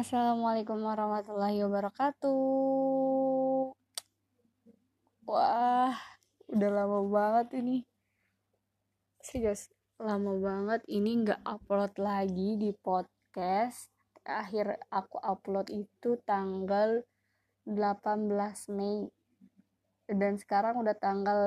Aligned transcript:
Assalamualaikum 0.00 0.80
warahmatullahi 0.80 1.60
wabarakatuh. 1.60 2.32
Wah, 5.28 5.92
udah 6.48 6.70
lama 6.72 7.04
banget 7.04 7.60
ini. 7.60 7.84
Serius, 9.20 9.68
lama 10.00 10.40
banget 10.40 10.80
ini 10.88 11.20
nggak 11.20 11.44
upload 11.44 12.00
lagi 12.00 12.56
di 12.56 12.72
podcast. 12.80 13.92
Akhir 14.24 14.80
aku 14.88 15.20
upload 15.20 15.68
itu 15.68 16.16
tanggal 16.24 17.04
18 17.68 18.32
Mei. 18.72 19.04
Dan 20.08 20.40
sekarang 20.40 20.80
udah 20.80 20.96
tanggal 20.96 21.40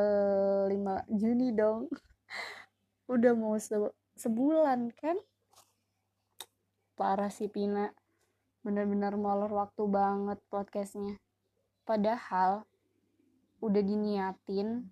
5 0.69 1.09
Juni 1.09 1.57
dong. 1.57 1.89
Udah 3.17 3.33
mau 3.33 3.57
se 3.57 3.73
sebulan 4.13 4.93
kan? 4.93 5.17
Parah 6.93 7.33
sih 7.33 7.49
Pina 7.49 8.02
bener-bener 8.63 9.13
molor 9.19 9.51
waktu 9.51 9.83
banget 9.91 10.39
podcastnya. 10.47 11.19
Padahal 11.83 12.63
udah 13.59 13.83
diniatin 13.83 14.87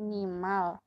minimal 0.00 0.80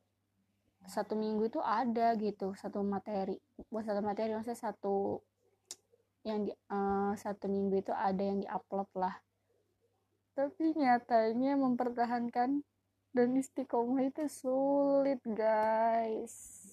satu 0.85 1.17
minggu 1.17 1.49
itu 1.49 1.61
ada 1.61 2.13
gitu 2.17 2.53
satu 2.57 2.81
materi. 2.81 3.37
Buat 3.69 3.89
satu 3.89 4.01
materi 4.01 4.33
maksudnya 4.33 4.57
satu 4.57 5.21
yang 6.25 6.49
di 6.49 6.51
uh, 6.73 7.13
satu 7.13 7.45
minggu 7.45 7.85
itu 7.85 7.93
ada 7.93 8.21
yang 8.21 8.41
diupload 8.41 8.89
lah. 8.97 9.15
Tapi 10.33 10.73
nyatanya 10.73 11.57
mempertahankan 11.57 12.65
dan 13.15 13.29
istiqomah 13.37 14.09
itu 14.09 14.25
sulit 14.27 15.21
guys 15.23 16.64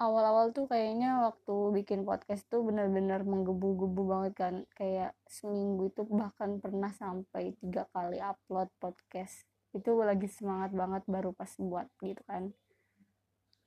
awal-awal 0.00 0.48
tuh 0.56 0.64
kayaknya 0.64 1.28
waktu 1.28 1.54
bikin 1.76 2.08
podcast 2.08 2.48
tuh 2.48 2.64
bener-bener 2.64 3.20
menggebu-gebu 3.20 4.02
banget 4.08 4.32
kan. 4.32 4.54
Kayak 4.72 5.12
seminggu 5.28 5.92
itu 5.92 6.08
bahkan 6.08 6.56
pernah 6.56 6.88
sampai 6.96 7.52
tiga 7.60 7.84
kali 7.92 8.16
upload 8.16 8.72
podcast. 8.80 9.44
Itu 9.76 10.00
lagi 10.00 10.26
semangat 10.26 10.72
banget 10.72 11.04
baru 11.04 11.36
pas 11.36 11.52
buat 11.60 11.86
gitu 12.00 12.24
kan. 12.24 12.48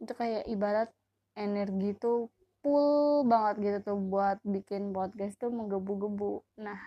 Itu 0.01 0.17
kayak 0.17 0.49
ibarat 0.49 0.89
energi 1.37 1.93
tuh 2.01 2.33
full 2.65 3.29
banget 3.29 3.55
gitu 3.61 3.93
tuh 3.93 3.99
buat 4.01 4.41
bikin 4.41 4.89
podcast 4.89 5.37
tuh 5.37 5.53
menggebu-gebu. 5.53 6.41
Nah 6.65 6.81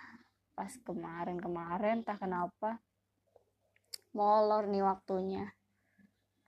pas 0.58 0.74
kemarin-kemarin 0.82 2.02
tak 2.02 2.18
kenapa 2.18 2.82
molor 4.10 4.66
nih 4.66 4.82
waktunya. 4.82 5.54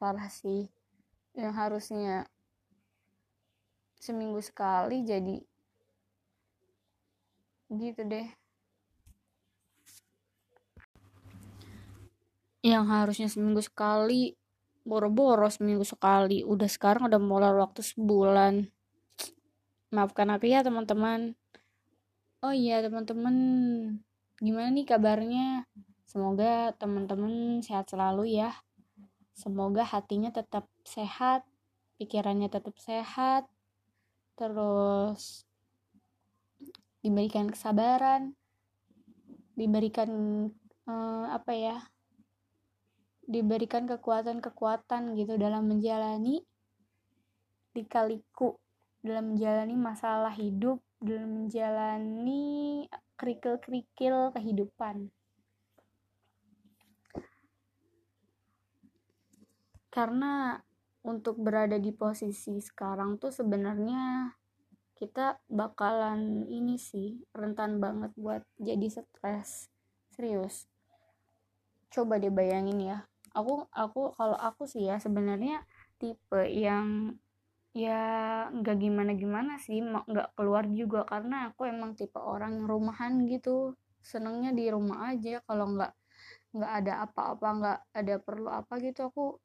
Parah 0.03 0.27
sih. 0.27 0.67
Yang 1.39 1.55
harusnya 1.55 2.27
seminggu 3.99 4.41
sekali 4.41 5.03
jadi 5.03 5.37
gitu 7.69 8.01
deh. 8.09 8.29
Yang 12.65 12.85
harusnya 12.89 13.29
seminggu 13.29 13.61
sekali 13.61 14.33
boro-boro 14.89 15.53
seminggu 15.53 15.85
sekali. 15.85 16.41
Udah 16.41 16.67
sekarang 16.67 17.13
udah 17.13 17.21
mulai 17.21 17.53
waktu 17.53 17.85
sebulan. 17.85 18.65
Maafkan 19.93 20.33
aku 20.33 20.49
ya 20.49 20.65
teman-teman. 20.65 21.37
Oh 22.41 22.55
iya 22.55 22.81
teman-teman. 22.81 23.37
Gimana 24.41 24.69
nih 24.73 24.87
kabarnya? 24.89 25.69
Semoga 26.09 26.73
teman-teman 26.81 27.61
sehat 27.61 27.93
selalu 27.93 28.41
ya. 28.41 28.57
Semoga 29.37 29.85
hatinya 29.85 30.33
tetap 30.33 30.67
sehat 30.89 31.45
pikirannya 32.01 32.49
tetap 32.49 32.75
sehat 32.81 33.45
terus 34.39 35.42
diberikan 37.03 37.50
kesabaran 37.50 38.39
diberikan 39.58 40.11
uh, 40.86 41.27
apa 41.34 41.53
ya 41.53 41.77
diberikan 43.27 43.91
kekuatan-kekuatan 43.91 45.19
gitu 45.19 45.34
dalam 45.34 45.66
menjalani 45.66 46.47
dikaliku 47.75 48.54
dalam 49.03 49.34
menjalani 49.34 49.75
masalah 49.75 50.32
hidup 50.32 50.78
dalam 50.98 51.47
menjalani 51.47 52.87
kerikil-kerikil 53.19 54.34
kehidupan. 54.34 55.10
Karena 59.91 60.62
untuk 61.09 61.41
berada 61.41 61.81
di 61.81 61.89
posisi 61.97 62.61
sekarang 62.61 63.17
tuh 63.17 63.33
sebenarnya 63.33 64.37
kita 64.93 65.41
bakalan 65.49 66.45
ini 66.45 66.77
sih 66.77 67.25
rentan 67.33 67.81
banget 67.81 68.13
buat 68.21 68.45
jadi 68.61 68.93
stres. 68.93 69.73
Serius. 70.13 70.69
Coba 71.89 72.21
deh 72.21 72.29
bayangin 72.29 72.85
ya. 72.85 72.99
Aku 73.33 73.65
aku 73.73 74.13
kalau 74.13 74.37
aku 74.37 74.69
sih 74.69 74.85
ya 74.85 75.01
sebenarnya 75.01 75.65
tipe 75.97 76.45
yang 76.53 77.17
ya 77.73 78.03
nggak 78.51 78.77
gimana 78.77 79.15
gimana 79.17 79.57
sih 79.57 79.81
nggak 79.81 80.37
keluar 80.37 80.69
juga. 80.69 81.09
Karena 81.09 81.49
aku 81.49 81.65
emang 81.65 81.97
tipe 81.97 82.21
orang 82.21 82.61
yang 82.61 82.67
rumahan 82.69 83.25
gitu. 83.25 83.79
Senengnya 84.05 84.53
di 84.53 84.69
rumah 84.69 85.15
aja. 85.15 85.41
Kalau 85.47 85.73
nggak 85.73 85.95
nggak 86.59 86.73
ada 86.85 86.93
apa-apa 87.07 87.49
nggak 87.61 87.79
ada 87.95 88.15
perlu 88.19 88.51
apa 88.51 88.81
gitu 88.83 89.07
aku 89.07 89.39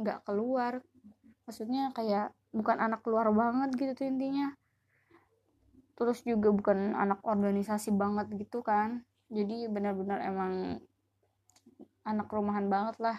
nggak 0.00 0.24
keluar. 0.24 0.80
Maksudnya 1.48 1.92
kayak 1.92 2.32
bukan 2.52 2.76
anak 2.80 3.04
keluar 3.04 3.28
banget 3.32 3.74
gitu 3.76 3.92
tuh 3.92 4.06
intinya. 4.08 4.52
Terus 5.96 6.20
juga 6.24 6.52
bukan 6.52 6.92
anak 6.92 7.24
organisasi 7.24 7.92
banget 7.96 8.28
gitu 8.36 8.60
kan. 8.60 9.04
Jadi 9.32 9.66
benar-benar 9.68 10.22
emang 10.22 10.80
anak 12.06 12.28
rumahan 12.30 12.70
banget 12.70 12.96
lah. 13.02 13.18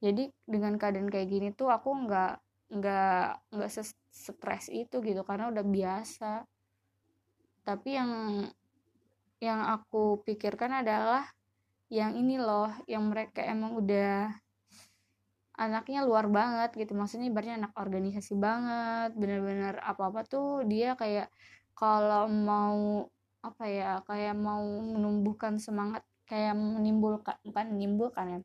Jadi 0.00 0.32
dengan 0.44 0.76
keadaan 0.76 1.08
kayak 1.08 1.28
gini 1.28 1.48
tuh 1.52 1.72
aku 1.72 1.92
nggak 2.08 2.40
nggak 2.74 3.26
nggak 3.54 3.70
stres 4.10 4.66
itu 4.72 5.00
gitu 5.04 5.22
karena 5.22 5.50
udah 5.52 5.64
biasa. 5.64 6.44
Tapi 7.64 7.88
yang 7.96 8.12
yang 9.40 9.60
aku 9.68 10.24
pikirkan 10.24 10.84
adalah 10.84 11.28
yang 11.92 12.16
ini 12.16 12.40
loh 12.40 12.72
yang 12.88 13.12
mereka 13.12 13.44
emang 13.44 13.76
udah 13.76 14.32
anaknya 15.54 16.02
luar 16.08 16.26
banget 16.30 16.70
gitu. 16.74 16.92
Maksudnya 16.98 17.30
ibaratnya 17.30 17.56
anak 17.66 17.72
organisasi 17.78 18.34
banget. 18.38 19.10
Bener-bener 19.14 19.78
apa-apa 19.82 20.26
tuh 20.26 20.66
dia 20.66 20.98
kayak 20.98 21.30
kalau 21.78 22.26
mau 22.30 23.06
apa 23.44 23.64
ya 23.68 23.90
kayak 24.08 24.34
mau 24.38 24.64
menumbuhkan 24.80 25.60
semangat 25.60 26.00
kayak 26.24 26.56
menimbulkan 26.56 27.36
bukan 27.44 27.66
menimbulkan 27.76 28.26
ya 28.32 28.38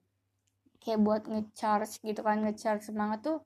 kayak 0.84 1.00
buat 1.00 1.24
ngecharge 1.32 2.04
gitu 2.04 2.20
kan 2.20 2.44
ngecharge 2.44 2.84
semangat 2.84 3.20
tuh 3.24 3.40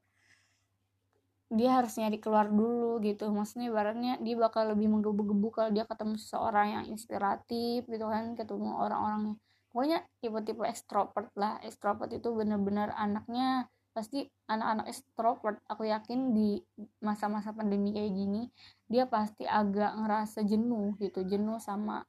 dia 1.53 1.69
harus 1.77 1.93
nyari 2.01 2.17
keluar 2.17 2.49
dulu 2.49 2.97
gitu. 3.05 3.29
Maksudnya 3.29 3.69
ibaratnya 3.69 4.13
dia 4.25 4.33
bakal 4.33 4.73
lebih 4.73 4.89
menggebu-gebu 4.89 5.47
kalau 5.53 5.69
dia 5.69 5.85
ketemu 5.85 6.17
seseorang 6.17 6.67
yang 6.81 6.85
inspiratif 6.89 7.85
gitu 7.85 8.05
kan 8.09 8.33
ketemu 8.33 8.73
orang-orangnya 8.73 9.37
pokoknya 9.73 10.05
tipe-tipe 10.21 10.61
ekstrovert 10.63 11.33
lah. 11.33 11.57
Ekstrovert 11.65 12.13
itu 12.13 12.29
bener-bener 12.29 12.93
anaknya 12.93 13.67
pasti 13.93 14.25
anak-anak 14.49 14.89
ekstrovert 14.89 15.57
aku 15.69 15.85
yakin 15.85 16.33
di 16.33 16.57
masa-masa 17.01 17.53
pandemi 17.53 17.93
kayak 17.93 18.09
gini 18.09 18.49
dia 18.89 19.05
pasti 19.05 19.45
agak 19.49 19.97
ngerasa 19.97 20.45
jenuh 20.45 20.93
gitu. 21.01 21.25
Jenuh 21.25 21.57
sama 21.57 22.05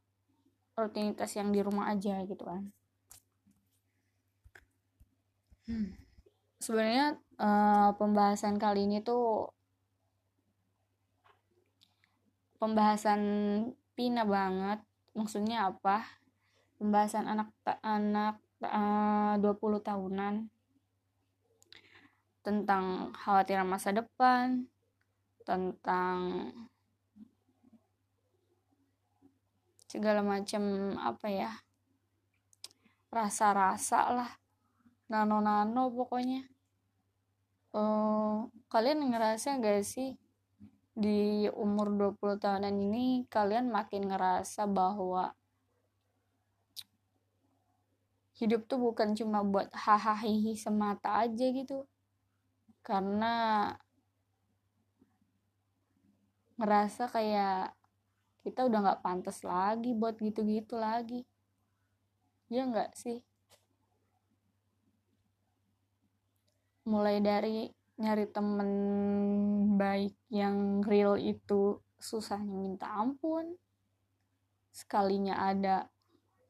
rutinitas 0.76 1.32
yang 1.34 1.48
di 1.50 1.64
rumah 1.64 1.88
aja 1.90 2.20
gitu 2.28 2.44
kan. 2.44 2.68
Hmm. 5.64 5.96
sebenarnya 6.60 7.16
uh, 7.40 7.96
pembahasan 7.96 8.60
kali 8.60 8.84
ini 8.84 9.00
tuh 9.00 9.48
pembahasan 12.60 13.20
pina 13.96 14.28
banget. 14.28 14.84
Maksudnya 15.16 15.72
apa 15.72 16.04
pembahasan 16.78 17.26
anak 17.30 17.50
anak 17.82 18.40
uh, 18.64 19.34
20 19.40 19.80
tahunan. 19.80 20.34
Tentang 22.44 23.14
khawatiran 23.16 23.64
masa 23.64 23.90
depan, 23.96 24.68
tentang 25.44 26.50
segala 29.88 30.26
macam 30.26 30.96
apa 30.98 31.26
ya 31.30 31.52
rasa-rasa 33.14 34.10
lah 34.10 34.30
nano-nano 35.06 35.86
pokoknya. 35.94 36.50
Uh, 37.74 38.50
kalian 38.70 39.06
ngerasa 39.10 39.58
gak 39.62 39.86
sih 39.86 40.18
di 40.94 41.50
umur 41.50 41.90
20 41.90 42.38
tahunan 42.38 42.74
ini 42.74 43.26
kalian 43.26 43.70
makin 43.70 44.06
ngerasa 44.06 44.70
bahwa 44.70 45.34
hidup 48.34 48.66
tuh 48.66 48.82
bukan 48.82 49.14
cuma 49.14 49.46
buat 49.46 49.70
hahaha 49.70 50.26
semata 50.58 51.22
aja 51.22 51.46
gitu. 51.54 51.86
Karena 52.82 53.70
ngerasa 56.58 57.10
kayak 57.10 57.74
kita 58.42 58.66
udah 58.66 58.78
nggak 58.84 59.02
pantas 59.02 59.42
lagi 59.46 59.94
buat 59.94 60.18
gitu-gitu 60.18 60.74
lagi. 60.76 61.22
Ya 62.50 62.66
nggak 62.66 62.92
sih? 62.98 63.22
Mulai 66.84 67.24
dari 67.24 67.72
nyari 67.96 68.26
temen 68.28 68.70
baik 69.78 70.12
yang 70.28 70.82
real 70.82 71.16
itu 71.16 71.80
susahnya 72.02 72.52
minta 72.52 72.90
ampun. 72.90 73.56
Sekalinya 74.74 75.38
ada 75.38 75.88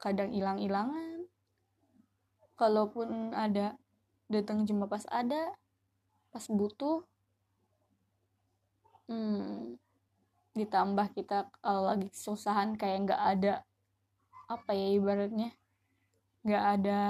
kadang 0.01 0.33
hilang-hilangan 0.35 1.15
kalaupun 2.65 3.37
ada 3.37 3.77
datang 4.33 4.65
cuma 4.65 4.89
pas 4.89 5.05
ada 5.13 5.53
pas 6.33 6.49
butuh 6.49 7.05
hmm, 9.13 9.77
ditambah 10.57 11.13
kita 11.13 11.53
kalau 11.61 11.93
lagi 11.93 12.09
kesusahan 12.09 12.73
kayak 12.81 13.05
nggak 13.05 13.23
ada 13.37 13.55
apa 14.49 14.73
ya 14.73 14.97
ibaratnya 14.97 15.53
nggak 16.45 16.65
ada 16.81 17.03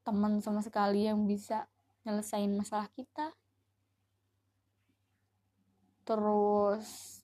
teman 0.00 0.40
sama 0.40 0.64
sekali 0.64 1.08
yang 1.08 1.28
bisa 1.28 1.68
nyelesain 2.08 2.50
masalah 2.56 2.88
kita. 2.96 3.36
Terus 6.08 7.20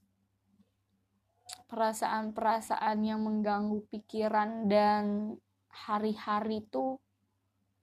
perasaan-perasaan 1.67 3.03
yang 3.03 3.25
mengganggu 3.25 3.83
pikiran 3.91 4.71
dan 4.71 5.35
hari-hari 5.67 6.62
itu 6.62 7.00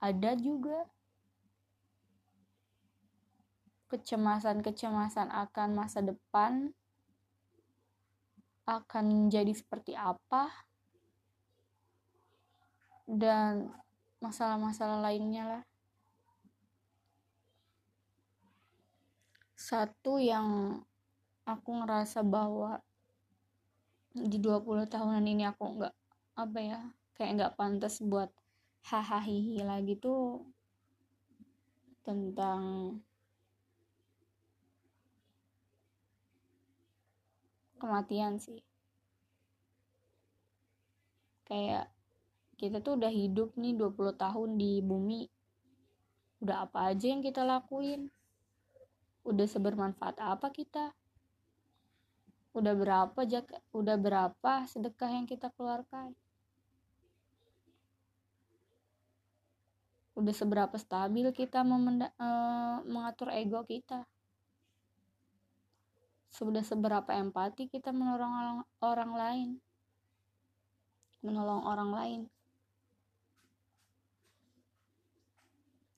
ada 0.04 0.36
juga. 0.36 0.84
Kecemasan-kecemasan 3.88 5.32
akan 5.32 5.70
masa 5.72 6.04
depan 6.04 6.76
akan 8.68 9.32
jadi 9.32 9.56
seperti 9.56 9.96
apa? 9.96 10.52
Dan 13.08 13.72
masalah-masalah 14.20 15.00
lainnya 15.00 15.44
lah. 15.48 15.64
Satu 19.56 20.20
yang 20.20 20.80
aku 21.48 21.70
ngerasa 21.80 22.20
bahwa 22.28 22.84
di 24.12 24.36
20 24.38 24.84
tahunan 24.84 25.24
ini 25.24 25.48
aku 25.48 25.80
nggak 25.80 25.96
apa 26.38 26.60
ya 26.60 26.80
kayak 27.16 27.32
nggak 27.40 27.56
pantas 27.56 27.98
buat 28.04 28.30
hahaha 28.83 29.63
lagi 29.63 29.95
tuh 29.95 30.44
tentang 32.03 32.95
kematian 37.80 38.39
sih. 38.44 38.59
Kayak 41.47 41.88
kita 42.59 42.83
tuh 42.83 43.00
udah 43.00 43.12
hidup 43.12 43.56
nih 43.56 43.75
20 43.75 44.15
tahun 44.15 44.50
di 44.56 44.80
bumi 44.83 45.27
udah 46.44 46.68
apa 46.68 46.91
aja 46.91 47.07
yang 47.07 47.24
kita 47.24 47.47
lakuin? 47.47 48.12
Udah 49.24 49.47
sebermanfaat 49.47 50.19
apa 50.19 50.51
kita? 50.51 50.91
Udah 52.51 52.75
berapa 52.75 53.19
jaka, 53.24 53.63
udah 53.71 53.95
berapa 53.95 54.68
sedekah 54.68 55.07
yang 55.07 55.24
kita 55.24 55.47
keluarkan 55.56 56.12
udah 60.13 60.33
seberapa 60.33 60.77
stabil 60.77 61.33
kita 61.33 61.65
memenda, 61.65 62.13
uh, 62.21 62.86
mengatur 62.86 63.33
ego 63.33 63.65
kita? 63.65 64.06
Sudah 66.33 66.65
seberapa 66.65 67.13
empati 67.13 67.69
kita 67.69 67.94
menolong 67.94 68.33
orang, 68.33 68.57
orang 68.81 69.12
lain? 69.13 69.50
Menolong 71.25 71.62
orang 71.65 71.92
lain? 71.94 72.21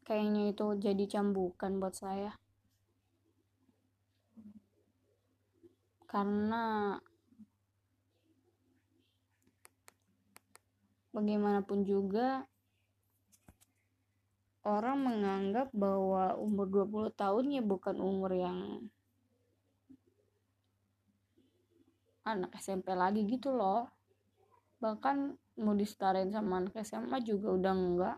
Kayaknya 0.06 0.54
itu 0.54 0.66
jadi 0.80 1.04
cambukan 1.10 1.82
buat 1.82 1.96
saya. 1.98 2.36
Karena 6.06 6.96
bagaimanapun 11.16 11.88
juga 11.88 12.44
orang 14.66 14.98
menganggap 14.98 15.70
bahwa 15.78 16.34
umur 16.42 16.66
20 16.66 17.14
tahun 17.14 17.46
ya 17.54 17.62
bukan 17.62 18.02
umur 18.02 18.34
yang 18.34 18.90
anak 22.26 22.58
SMP 22.58 22.98
lagi 22.98 23.22
gitu 23.30 23.54
loh. 23.54 23.86
Bahkan 24.82 25.38
mau 25.62 25.78
disetarain 25.78 26.34
sama 26.34 26.66
anak 26.66 26.82
SMA 26.82 27.22
juga 27.22 27.54
udah 27.54 27.74
enggak. 27.78 28.18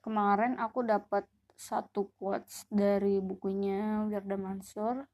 Kemarin 0.00 0.56
aku 0.56 0.80
dapat 0.88 1.28
satu 1.60 2.08
quotes 2.16 2.64
dari 2.72 3.20
bukunya 3.20 4.08
Wirda 4.08 4.40
Mansur 4.40 5.04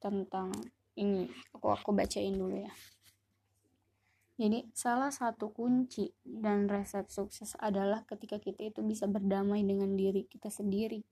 tentang 0.00 0.56
ini. 0.96 1.28
Aku 1.52 1.68
aku 1.68 1.92
bacain 1.92 2.32
dulu 2.32 2.64
ya 2.64 2.72
jadi 4.38 4.64
salah 4.70 5.10
satu 5.10 5.50
kunci 5.50 6.14
dan 6.22 6.70
resep 6.70 7.10
sukses 7.10 7.58
adalah 7.58 8.06
ketika 8.06 8.38
kita 8.38 8.70
itu 8.70 8.80
bisa 8.86 9.10
berdamai 9.10 9.66
dengan 9.66 9.98
diri 9.98 10.24
kita 10.30 10.48
sendiri 10.48 11.02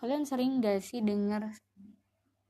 Kalian 0.00 0.24
sering 0.24 0.64
gak 0.64 0.80
sih 0.80 1.04
dengar 1.04 1.52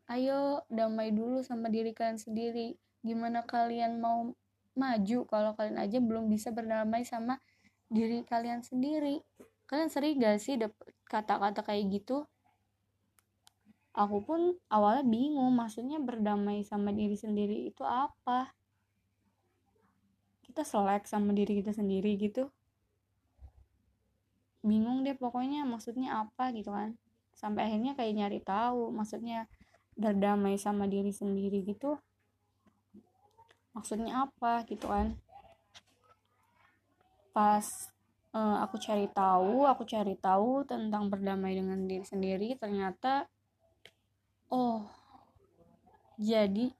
ayo 0.06 0.62
damai 0.70 1.10
dulu 1.10 1.42
sama 1.42 1.66
diri 1.66 1.90
kalian 1.90 2.14
sendiri. 2.14 2.78
Gimana 3.02 3.42
kalian 3.42 3.98
mau 3.98 4.30
maju 4.78 5.18
kalau 5.26 5.58
kalian 5.58 5.82
aja 5.82 5.98
belum 5.98 6.30
bisa 6.30 6.54
berdamai 6.54 7.02
sama 7.02 7.42
diri 7.90 8.22
kalian 8.22 8.62
sendiri. 8.62 9.18
Kalian 9.66 9.90
sering 9.90 10.22
gak 10.22 10.38
sih 10.38 10.54
kata-kata 11.10 11.66
kayak 11.66 11.90
gitu? 11.90 12.22
Aku 13.98 14.22
pun 14.22 14.54
awalnya 14.70 15.02
bingung 15.02 15.50
maksudnya 15.50 15.98
berdamai 15.98 16.62
sama 16.62 16.94
diri 16.94 17.18
sendiri 17.18 17.66
itu 17.66 17.82
apa? 17.82 18.54
Kita 20.50 20.66
selek 20.66 21.06
sama 21.06 21.30
diri 21.30 21.62
kita 21.62 21.70
sendiri 21.70 22.18
gitu. 22.18 22.50
Bingung 24.66 25.06
deh 25.06 25.14
pokoknya 25.14 25.62
maksudnya 25.62 26.26
apa 26.26 26.50
gitu 26.50 26.74
kan. 26.74 26.98
Sampai 27.38 27.70
akhirnya 27.70 27.94
kayak 27.94 28.18
nyari 28.18 28.42
tahu 28.42 28.90
maksudnya 28.90 29.46
berdamai 29.94 30.58
sama 30.58 30.90
diri 30.90 31.14
sendiri 31.14 31.62
gitu. 31.62 32.02
Maksudnya 33.78 34.26
apa 34.26 34.66
gitu 34.66 34.90
kan. 34.90 35.14
Pas 37.30 37.62
uh, 38.34 38.58
aku 38.66 38.76
cari 38.82 39.06
tahu 39.10 39.66
aku 39.66 39.86
cari 39.86 40.14
tahu 40.18 40.66
tentang 40.66 41.10
berdamai 41.10 41.54
dengan 41.54 41.86
diri 41.86 42.02
sendiri 42.02 42.58
ternyata 42.58 43.26
oh 44.50 44.86
jadi 46.18 46.74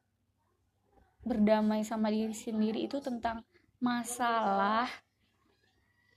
berdamai 1.23 1.85
sama 1.85 2.09
diri 2.09 2.33
sendiri 2.33 2.85
itu 2.89 2.99
tentang 2.99 3.45
masalah 3.81 4.87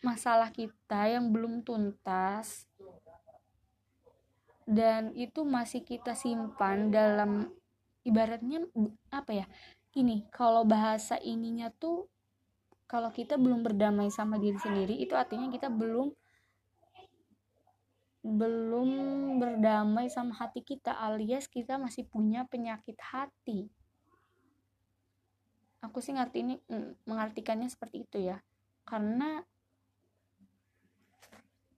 masalah 0.04 0.52
kita 0.52 1.08
yang 1.08 1.32
belum 1.32 1.64
tuntas. 1.64 2.68
Dan 4.64 5.16
itu 5.16 5.44
masih 5.44 5.84
kita 5.84 6.16
simpan 6.16 6.92
dalam 6.92 7.52
ibaratnya 8.04 8.68
apa 9.12 9.32
ya 9.32 9.46
gini 9.92 10.28
kalau 10.32 10.68
bahasa 10.68 11.16
ininya 11.20 11.72
tuh 11.72 12.08
kalau 12.88 13.12
kita 13.12 13.40
belum 13.40 13.64
berdamai 13.64 14.12
sama 14.12 14.36
diri 14.40 14.60
sendiri 14.60 15.00
itu 15.00 15.16
artinya 15.16 15.48
kita 15.48 15.72
belum 15.72 16.12
belum 18.24 18.90
berdamai 19.40 20.08
sama 20.08 20.36
hati 20.36 20.64
kita 20.64 20.96
alias 20.96 21.48
kita 21.48 21.76
masih 21.80 22.08
punya 22.08 22.48
penyakit 22.48 22.96
hati 23.00 23.68
aku 25.84 26.00
sih 26.00 26.16
ngerti 26.16 26.38
ini 26.48 26.56
mm, 26.72 27.04
mengartikannya 27.04 27.68
seperti 27.68 28.08
itu 28.08 28.18
ya. 28.32 28.40
Karena 28.88 29.44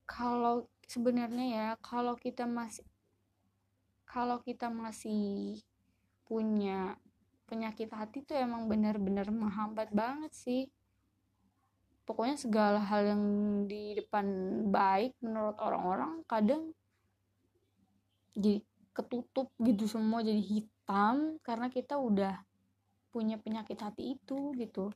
kalau 0.05 0.69
sebenarnya 0.85 1.45
ya 1.49 1.67
kalau 1.81 2.13
kita 2.13 2.45
masih 2.45 2.85
kalau 4.05 4.37
kita 4.45 4.69
masih 4.69 5.57
punya 6.29 6.95
penyakit 7.49 7.89
hati 7.89 8.21
tuh 8.21 8.37
emang 8.37 8.69
benar-benar 8.69 9.27
menghambat 9.33 9.89
banget 9.89 10.31
sih. 10.37 10.63
Pokoknya 12.05 12.37
segala 12.37 12.77
hal 12.77 13.01
yang 13.17 13.23
di 13.65 13.97
depan 13.97 14.25
baik 14.69 15.17
menurut 15.25 15.57
orang-orang 15.57 16.21
kadang 16.29 16.69
jadi 18.37 18.61
ketutup 18.93 19.49
gitu 19.57 19.89
semua 19.89 20.21
jadi 20.21 20.37
hitam 20.37 21.41
karena 21.41 21.67
kita 21.73 21.97
udah 21.97 22.45
punya 23.15 23.39
penyakit 23.39 23.79
hati 23.79 24.19
itu 24.19 24.51
gitu. 24.59 24.91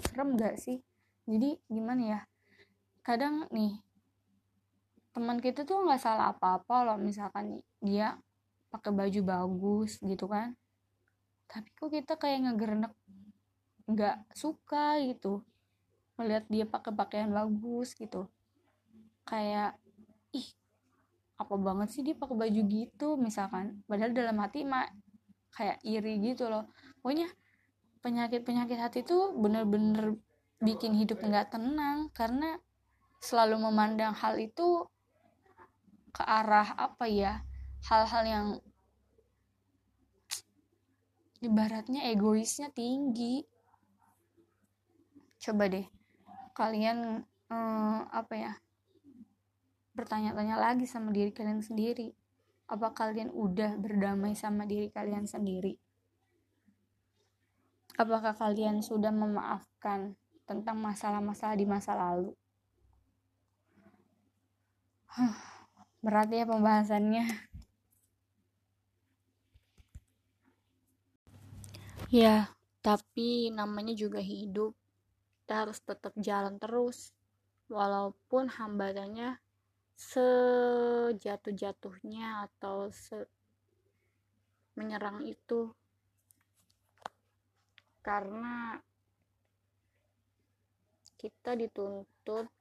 Serem 0.00 0.40
gak 0.40 0.56
sih? 0.56 0.80
Jadi 1.28 1.60
gimana 1.68 2.02
ya? 2.16 2.20
Kadang 3.04 3.44
nih 3.52 3.76
teman 5.12 5.44
kita 5.44 5.68
tuh 5.68 5.84
nggak 5.84 6.00
salah 6.00 6.32
apa-apa 6.32 6.88
loh 6.88 6.98
misalkan 6.98 7.60
dia 7.84 8.16
pakai 8.72 8.96
baju 8.96 9.20
bagus 9.20 10.00
gitu 10.00 10.24
kan. 10.24 10.56
Tapi 11.44 11.68
kok 11.76 11.92
kita 11.92 12.16
kayak 12.16 12.48
ngegerenek 12.48 12.96
nggak 13.84 14.24
suka 14.32 14.96
gitu. 15.04 15.44
Melihat 16.16 16.48
dia 16.48 16.64
pakai 16.64 16.96
pakaian 16.96 17.28
bagus 17.28 17.92
gitu. 17.92 18.24
Kayak 19.28 19.76
ih 20.32 20.48
apa 21.36 21.54
banget 21.60 21.92
sih 21.92 22.00
dia 22.00 22.16
pakai 22.16 22.40
baju 22.40 22.60
gitu? 22.64 23.20
Misalkan. 23.20 23.84
Padahal 23.84 24.16
dalam 24.16 24.40
hati 24.40 24.64
mak 24.64 24.88
kayak 25.54 25.78
iri 25.86 26.18
gitu 26.18 26.50
loh 26.50 26.66
pokoknya 27.04 27.28
penyakit 28.00 28.48
penyakit 28.48 28.80
hati 28.80 29.04
tuh 29.04 29.36
bener-bener 29.36 30.16
bikin 30.56 30.96
hidup 30.96 31.20
nggak 31.20 31.52
tenang 31.52 32.08
karena 32.16 32.56
selalu 33.20 33.60
memandang 33.60 34.16
hal 34.16 34.40
itu 34.40 34.88
ke 36.16 36.24
arah 36.24 36.72
apa 36.80 37.04
ya 37.04 37.44
hal-hal 37.92 38.24
yang 38.24 38.46
ibaratnya 41.44 42.08
egoisnya 42.08 42.72
tinggi. 42.72 43.44
Coba 45.44 45.68
deh 45.68 45.84
kalian 46.56 47.20
eh, 47.52 48.00
apa 48.08 48.32
ya 48.32 48.52
bertanya-tanya 49.92 50.56
lagi 50.56 50.88
sama 50.88 51.12
diri 51.12 51.36
kalian 51.36 51.60
sendiri. 51.60 52.16
Apa 52.64 52.96
kalian 52.96 53.28
udah 53.28 53.76
berdamai 53.76 54.32
sama 54.32 54.64
diri 54.64 54.88
kalian 54.88 55.28
sendiri 55.28 55.83
apakah 57.94 58.34
kalian 58.34 58.82
sudah 58.82 59.14
memaafkan 59.14 60.18
tentang 60.44 60.76
masalah-masalah 60.82 61.56
di 61.56 61.66
masa 61.66 61.94
lalu? 61.94 62.34
Berat 66.04 66.28
ya 66.34 66.44
pembahasannya. 66.44 67.24
Ya 72.12 72.52
tapi 72.84 73.48
namanya 73.48 73.96
juga 73.96 74.20
hidup. 74.20 74.76
Kita 75.44 75.64
harus 75.64 75.80
tetap 75.80 76.12
jalan 76.20 76.60
terus 76.60 77.16
walaupun 77.72 78.52
hambatannya 78.52 79.40
sejatuh-jatuhnya 79.94 82.50
atau 82.50 82.90
se 82.92 83.24
menyerang 84.74 85.22
itu 85.22 85.70
karena 88.04 88.84
kita 91.16 91.56
dituntut 91.56 92.52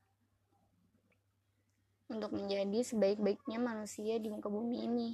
untuk 2.08 2.32
menjadi 2.32 2.80
sebaik-baiknya 2.80 3.60
manusia 3.60 4.16
di 4.24 4.32
muka 4.32 4.48
bumi 4.48 4.88
ini. 4.88 5.10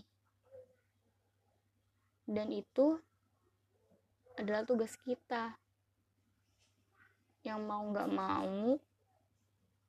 Dan 2.30 2.54
itu 2.54 3.02
adalah 4.38 4.62
tugas 4.62 4.94
kita. 5.02 5.58
Yang 7.42 7.60
mau 7.66 7.82
nggak 7.90 8.10
mau, 8.14 8.78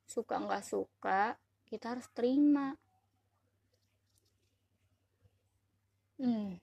suka 0.09 0.41
nggak 0.41 0.65
suka, 0.65 1.37
kita 1.69 1.93
harus 1.93 2.09
terima. 2.17 2.73
Hmm. 6.17 6.57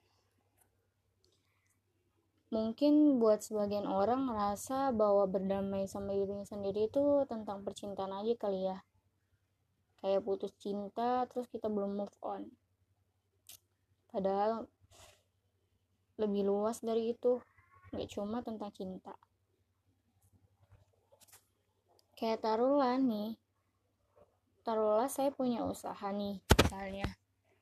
Mungkin 2.48 3.20
buat 3.20 3.44
sebagian 3.44 3.84
orang 3.84 4.32
ngerasa 4.32 4.96
bahwa 4.96 5.28
berdamai 5.28 5.84
sama 5.84 6.16
dirinya 6.16 6.48
sendiri 6.48 6.88
itu 6.88 7.28
tentang 7.28 7.60
percintaan 7.60 8.16
aja 8.16 8.32
kali 8.40 8.72
ya. 8.72 8.80
Kayak 10.00 10.24
putus 10.24 10.56
cinta 10.56 11.28
terus 11.28 11.44
kita 11.52 11.68
belum 11.68 12.00
move 12.00 12.16
on. 12.24 12.48
Padahal 14.08 14.64
lebih 16.16 16.48
luas 16.48 16.80
dari 16.80 17.12
itu. 17.12 17.36
Nggak 17.92 18.08
cuma 18.16 18.40
tentang 18.40 18.72
cinta. 18.72 19.12
Kayak 22.16 22.40
taruhlah 22.40 22.96
nih. 22.96 23.36
Taruhlah 24.64 25.12
saya 25.12 25.28
punya 25.36 25.68
usaha 25.68 26.08
nih 26.12 26.40
misalnya 26.68 27.08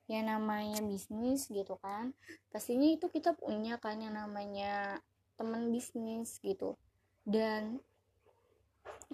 yang 0.06 0.30
namanya 0.30 0.78
bisnis 0.82 1.50
gitu 1.50 1.74
kan. 1.82 2.14
Pastinya 2.54 2.86
itu 2.86 3.10
kita 3.10 3.34
punya 3.34 3.78
kan 3.82 3.98
yang 3.98 4.14
namanya 4.14 5.02
teman 5.34 5.74
bisnis 5.74 6.38
gitu. 6.42 6.78
Dan 7.26 7.82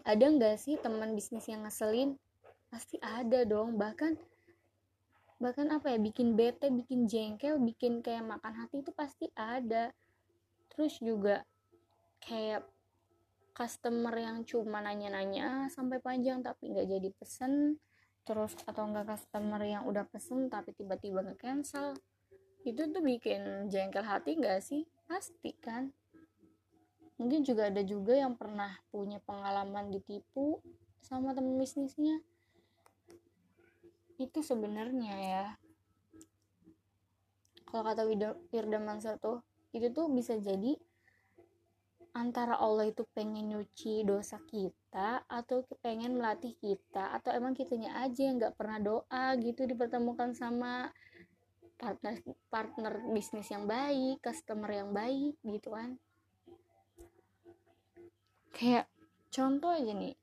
ada 0.05 0.25
nggak 0.25 0.57
sih 0.61 0.77
teman 0.77 1.17
bisnis 1.17 1.49
yang 1.49 1.65
ngeselin? 1.65 2.21
Pasti 2.69 3.01
ada 3.01 3.45
dong. 3.49 3.81
Bahkan 3.81 4.13
bahkan 5.43 5.75
apa 5.75 5.91
ya 5.91 5.99
bikin 5.99 6.39
bete 6.39 6.71
bikin 6.71 7.11
jengkel 7.11 7.59
bikin 7.59 7.99
kayak 7.99 8.23
makan 8.23 8.53
hati 8.63 8.85
itu 8.85 8.93
pasti 8.93 9.27
ada. 9.35 9.91
Terus 10.71 11.01
juga 11.01 11.43
kayak 12.23 12.63
customer 13.53 14.15
yang 14.17 14.45
cuma 14.49 14.81
nanya-nanya 14.81 15.69
sampai 15.69 16.01
panjang 16.01 16.41
tapi 16.41 16.73
nggak 16.73 16.89
jadi 16.89 17.09
pesen 17.17 17.77
terus 18.23 18.55
atau 18.65 18.87
enggak 18.87 19.15
customer 19.17 19.63
yang 19.67 19.83
udah 19.87 20.07
pesen 20.07 20.47
tapi 20.47 20.71
tiba-tiba 20.75 21.27
nge-cancel 21.27 21.99
itu 22.63 22.79
tuh 22.95 23.03
bikin 23.03 23.67
jengkel 23.67 24.07
hati 24.07 24.39
nggak 24.39 24.63
sih? 24.63 24.87
Pasti 25.11 25.51
kan? 25.59 25.91
Mungkin 27.19 27.43
juga 27.43 27.71
ada 27.71 27.83
juga 27.83 28.15
yang 28.15 28.39
pernah 28.39 28.79
punya 28.95 29.19
pengalaman 29.23 29.91
ditipu 29.91 30.63
sama 31.03 31.35
temen 31.35 31.59
bisnisnya. 31.59 32.23
Itu 34.19 34.47
sebenarnya 34.47 35.15
ya. 35.19 35.47
Kalau 37.67 37.83
kata 37.83 38.07
Wirda 38.53 38.79
Mansur 38.79 39.19
tuh 39.19 39.43
itu 39.73 39.89
tuh 39.91 40.07
bisa 40.13 40.37
jadi 40.39 40.77
antara 42.13 42.61
Allah 42.61 42.93
itu 42.93 43.09
pengen 43.17 43.53
nyuci 43.53 44.05
dosa 44.05 44.37
kita 44.45 45.25
atau 45.25 45.65
pengen 45.81 46.21
melatih 46.21 46.53
kita 46.61 47.17
atau 47.17 47.33
emang 47.33 47.57
kitanya 47.57 48.05
aja 48.05 48.29
yang 48.29 48.37
nggak 48.37 48.57
pernah 48.57 48.79
doa 48.81 49.25
gitu 49.41 49.65
dipertemukan 49.65 50.37
sama 50.37 50.93
partner 51.81 52.21
partner 52.53 52.93
bisnis 53.11 53.49
yang 53.49 53.65
baik 53.65 54.21
customer 54.21 54.71
yang 54.71 54.93
baik 54.93 55.41
gitu 55.41 55.73
kan? 55.73 55.97
Kayak 58.53 58.87
contoh 59.33 59.73
aja 59.73 59.97
nih 59.97 60.15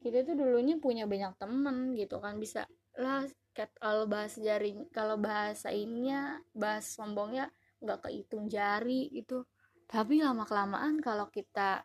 kita 0.00 0.24
tuh 0.24 0.36
dulunya 0.36 0.80
punya 0.80 1.04
banyak 1.04 1.36
temen 1.36 1.92
gitu 1.92 2.20
kan 2.24 2.40
bisa 2.40 2.64
lah 2.96 3.28
kalau 3.76 4.08
bahasa 4.08 4.40
jaring 4.40 4.88
kalau 4.88 5.20
bahasa 5.20 5.68
ininya 5.68 6.40
bahas 6.56 6.88
sombongnya 6.88 7.52
nggak 7.84 8.08
kehitung 8.08 8.48
jari 8.48 9.12
itu 9.12 9.44
tapi 9.90 10.22
lama 10.22 10.46
kelamaan 10.46 11.02
kalau 11.02 11.26
kita 11.34 11.82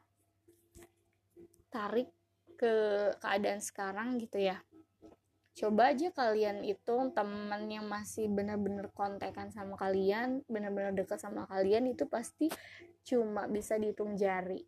tarik 1.74 2.14
ke 2.56 2.74
keadaan 3.18 3.60
sekarang 3.60 4.22
gitu 4.22 4.40
ya 4.40 4.62
coba 5.58 5.92
aja 5.92 6.14
kalian 6.14 6.62
itu 6.62 6.96
temen 7.16 7.64
yang 7.68 7.90
masih 7.90 8.30
bener-bener 8.30 8.94
kontekan 8.94 9.50
sama 9.50 9.74
kalian 9.76 10.46
bener-bener 10.46 10.94
dekat 10.94 11.18
sama 11.18 11.50
kalian 11.50 11.90
itu 11.90 12.06
pasti 12.06 12.54
cuma 13.08 13.50
bisa 13.50 13.80
dihitung 13.82 14.14
jari 14.14 14.64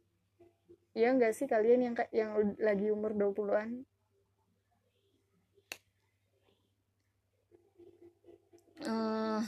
Iya 0.97 1.13
nggak 1.13 1.33
sih 1.37 1.45
kalian 1.45 1.81
yang 1.85 1.95
yang 2.09 2.31
lagi 2.57 2.89
umur 2.89 3.13
20-an? 3.13 3.85
Uh, 8.81 9.45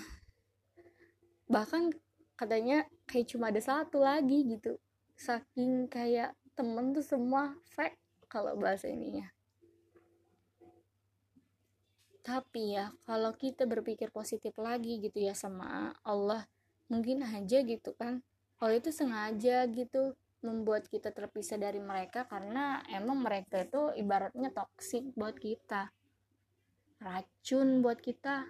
bahkan 1.49 1.89
katanya 2.37 2.85
kayak 3.09 3.25
cuma 3.33 3.49
ada 3.49 3.57
satu 3.57 4.05
lagi 4.05 4.45
gitu. 4.45 4.77
Saking 5.17 5.89
kayak 5.89 6.37
temen 6.53 6.93
tuh 6.93 7.01
semua 7.01 7.57
fake 7.73 7.97
kalau 8.29 8.53
bahasa 8.53 8.85
ininya. 8.85 9.25
Tapi 12.21 12.77
ya 12.77 12.93
kalau 13.09 13.33
kita 13.33 13.65
berpikir 13.65 14.13
positif 14.13 14.53
lagi 14.61 15.01
gitu 15.01 15.17
ya 15.17 15.33
sama 15.33 15.97
Allah 16.05 16.45
mungkin 16.85 17.25
aja 17.25 17.65
gitu 17.65 17.97
kan. 17.97 18.21
Kalau 18.61 18.73
itu 18.75 18.93
sengaja 18.93 19.65
gitu 19.71 20.13
membuat 20.39 20.87
kita 20.87 21.11
terpisah 21.11 21.59
dari 21.59 21.81
mereka 21.81 22.23
karena 22.29 22.79
emang 22.91 23.19
mereka 23.23 23.65
itu 23.65 23.91
ibaratnya 23.97 24.53
toksik 24.53 25.09
buat 25.17 25.35
kita. 25.35 25.89
Racun 26.99 27.81
buat 27.81 27.97
kita. 28.03 28.45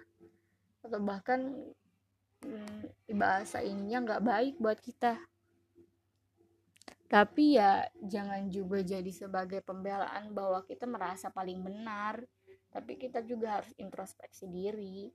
Atau 0.82 1.00
bahkan 1.00 1.54
hmm, 2.44 3.14
bahasa 3.16 3.60
ininya 3.60 3.98
nggak 4.04 4.22
baik 4.24 4.54
buat 4.60 4.78
kita. 4.80 5.18
Tapi 7.10 7.58
ya 7.58 7.90
jangan 7.98 8.46
juga 8.46 8.86
jadi 8.86 9.10
sebagai 9.10 9.66
pembelaan 9.66 10.30
bahwa 10.30 10.62
kita 10.62 10.86
merasa 10.86 11.26
paling 11.26 11.58
benar. 11.58 12.22
Tapi 12.70 12.94
kita 12.94 13.26
juga 13.26 13.58
harus 13.58 13.74
introspeksi 13.82 14.46
diri. 14.46 15.10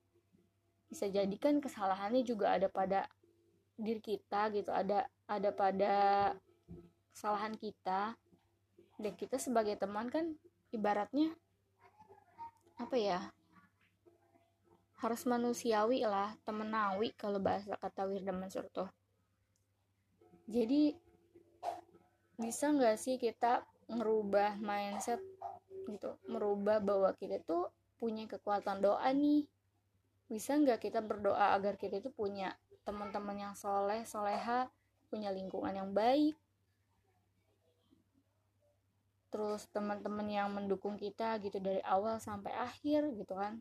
Bisa 0.91 1.07
jadikan 1.07 1.63
kesalahannya 1.63 2.27
juga 2.27 2.51
ada 2.51 2.67
pada 2.67 3.07
diri 3.75 3.99
kita 3.99 4.55
gitu 4.55 4.71
ada 4.71 5.07
ada 5.27 5.49
pada 5.55 5.93
kesalahan 7.15 7.55
kita. 7.55 8.19
Dan 8.99 9.15
kita 9.15 9.39
sebagai 9.39 9.79
teman 9.79 10.11
kan 10.11 10.35
ibaratnya 10.75 11.31
apa 12.75 12.95
ya 12.99 13.19
harus 14.99 15.27
manusiawi 15.27 16.07
lah 16.07 16.35
temenawi 16.47 17.11
kalau 17.19 17.39
bahasa 17.41 17.75
kata 17.75 18.07
Wirda 18.07 18.31
Mansur 18.31 18.67
tuh 18.71 18.87
jadi 20.45 20.93
bisa 22.37 22.69
nggak 22.69 22.97
sih 22.99 23.15
kita 23.17 23.65
ngerubah 23.89 24.61
mindset 24.61 25.21
gitu? 25.89 26.17
Merubah 26.29 26.77
bahwa 26.81 27.09
kita 27.17 27.41
tuh 27.41 27.69
punya 27.97 28.29
kekuatan 28.29 28.81
doa 28.83 29.09
nih. 29.09 29.45
Bisa 30.29 30.57
nggak 30.57 30.85
kita 30.85 31.01
berdoa 31.01 31.53
agar 31.57 31.77
kita 31.77 32.01
itu 32.01 32.13
punya 32.13 32.53
teman-teman 32.85 33.49
yang 33.49 33.53
soleh 33.57 34.05
soleha 34.05 34.69
punya 35.09 35.33
lingkungan 35.33 35.73
yang 35.73 35.89
baik? 35.93 36.37
Terus 39.33 39.65
teman-teman 39.73 40.29
yang 40.29 40.53
mendukung 40.53 40.99
kita 40.99 41.41
gitu 41.41 41.57
dari 41.57 41.81
awal 41.81 42.21
sampai 42.21 42.53
akhir 42.53 43.09
gitu 43.17 43.33
kan 43.33 43.57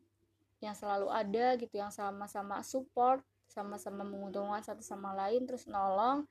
yang 0.65 0.77
selalu 0.77 1.13
ada 1.13 1.61
gitu 1.61 1.77
yang 1.77 1.93
sama-sama 1.93 2.65
support 2.65 3.21
sama-sama 3.45 4.03
menguntungkan 4.03 4.65
satu 4.65 4.81
sama 4.81 5.13
lain 5.13 5.45
terus 5.45 5.69
nolong 5.69 6.25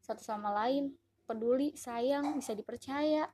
satu 0.00 0.22
sama 0.22 0.54
lain 0.64 0.94
peduli 1.30 1.78
sayang 1.78 2.42
bisa 2.42 2.58
dipercaya. 2.58 3.30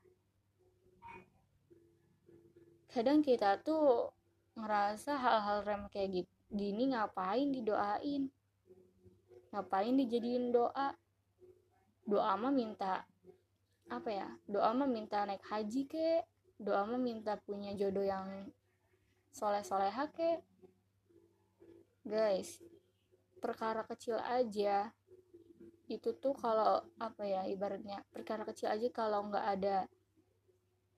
Kadang 2.93 3.25
kita 3.25 3.57
tuh 3.65 4.13
ngerasa 4.53 5.17
hal-hal 5.17 5.59
rem 5.65 5.83
kayak 5.89 6.25
gitu 6.25 6.33
gini 6.53 6.93
ngapain 6.93 7.49
didoain? 7.53 8.29
Ngapain 9.53 9.95
dijadiin 9.97 10.53
doa? 10.53 10.93
Doa 12.05 12.37
mah 12.37 12.53
minta 12.53 13.09
apa 13.89 14.11
ya? 14.13 14.29
Doa 14.45 14.77
mah 14.77 14.89
minta 14.89 15.25
naik 15.25 15.45
haji 15.49 15.89
ke 15.89 16.21
doa 16.57 16.89
mah 16.89 17.01
minta 17.01 17.37
punya 17.37 17.77
jodoh 17.77 18.05
yang 18.05 18.49
soleh 19.37 19.61
soleha 19.61 20.09
ke 20.09 20.41
guys 22.09 22.65
perkara 23.37 23.85
kecil 23.85 24.17
aja. 24.17 24.91
Itu 25.87 26.17
tuh 26.19 26.35
kalau 26.35 26.83
apa 26.99 27.23
ya 27.23 27.45
ibaratnya 27.47 28.03
perkara 28.11 28.43
kecil 28.43 28.73
aja 28.73 28.89
kalau 28.91 29.29
nggak 29.29 29.47
ada 29.61 29.77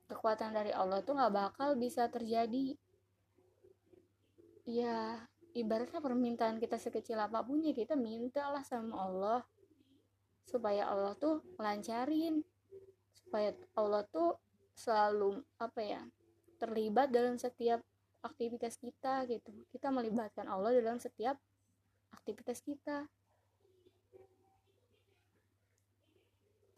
kekuatan 0.09 0.57
dari 0.57 0.73
Allah 0.73 1.04
tuh 1.04 1.18
nggak 1.18 1.35
bakal 1.35 1.75
bisa 1.75 2.07
terjadi. 2.09 2.78
Ya 4.64 5.28
ibaratnya 5.52 5.99
permintaan 5.99 6.62
kita 6.62 6.78
sekecil 6.78 7.18
apa 7.18 7.42
pun 7.42 7.61
ya 7.61 7.75
kita 7.75 7.99
minta 7.99 8.49
lah 8.49 8.64
sama 8.64 8.97
Allah. 8.97 9.40
Supaya 10.49 10.88
Allah 10.88 11.12
tuh 11.18 11.45
lancarin. 11.61 12.40
Supaya 13.12 13.52
Allah 13.76 14.09
tuh 14.09 14.40
selalu 14.73 15.42
apa 15.61 15.80
ya 15.83 16.00
terlibat 16.57 17.12
dalam 17.12 17.37
setiap 17.37 17.85
aktivitas 18.23 18.79
kita 18.79 19.27
gitu. 19.31 19.53
Kita 19.71 19.89
melibatkan 19.95 20.47
Allah 20.51 20.75
dalam 20.79 20.99
setiap 20.99 21.39
aktivitas 22.15 22.63
kita. 22.65 23.07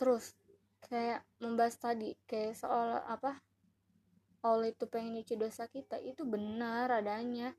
Terus 0.01 0.33
kayak 0.89 1.23
membahas 1.39 1.77
tadi 1.77 2.17
kayak 2.25 2.57
soal 2.57 3.05
apa 3.05 3.37
Allah 4.41 4.73
itu 4.73 4.89
pengen 4.89 5.21
nyuci 5.21 5.37
dosa 5.37 5.69
kita 5.69 6.01
itu 6.01 6.25
benar 6.25 6.89
adanya. 6.89 7.53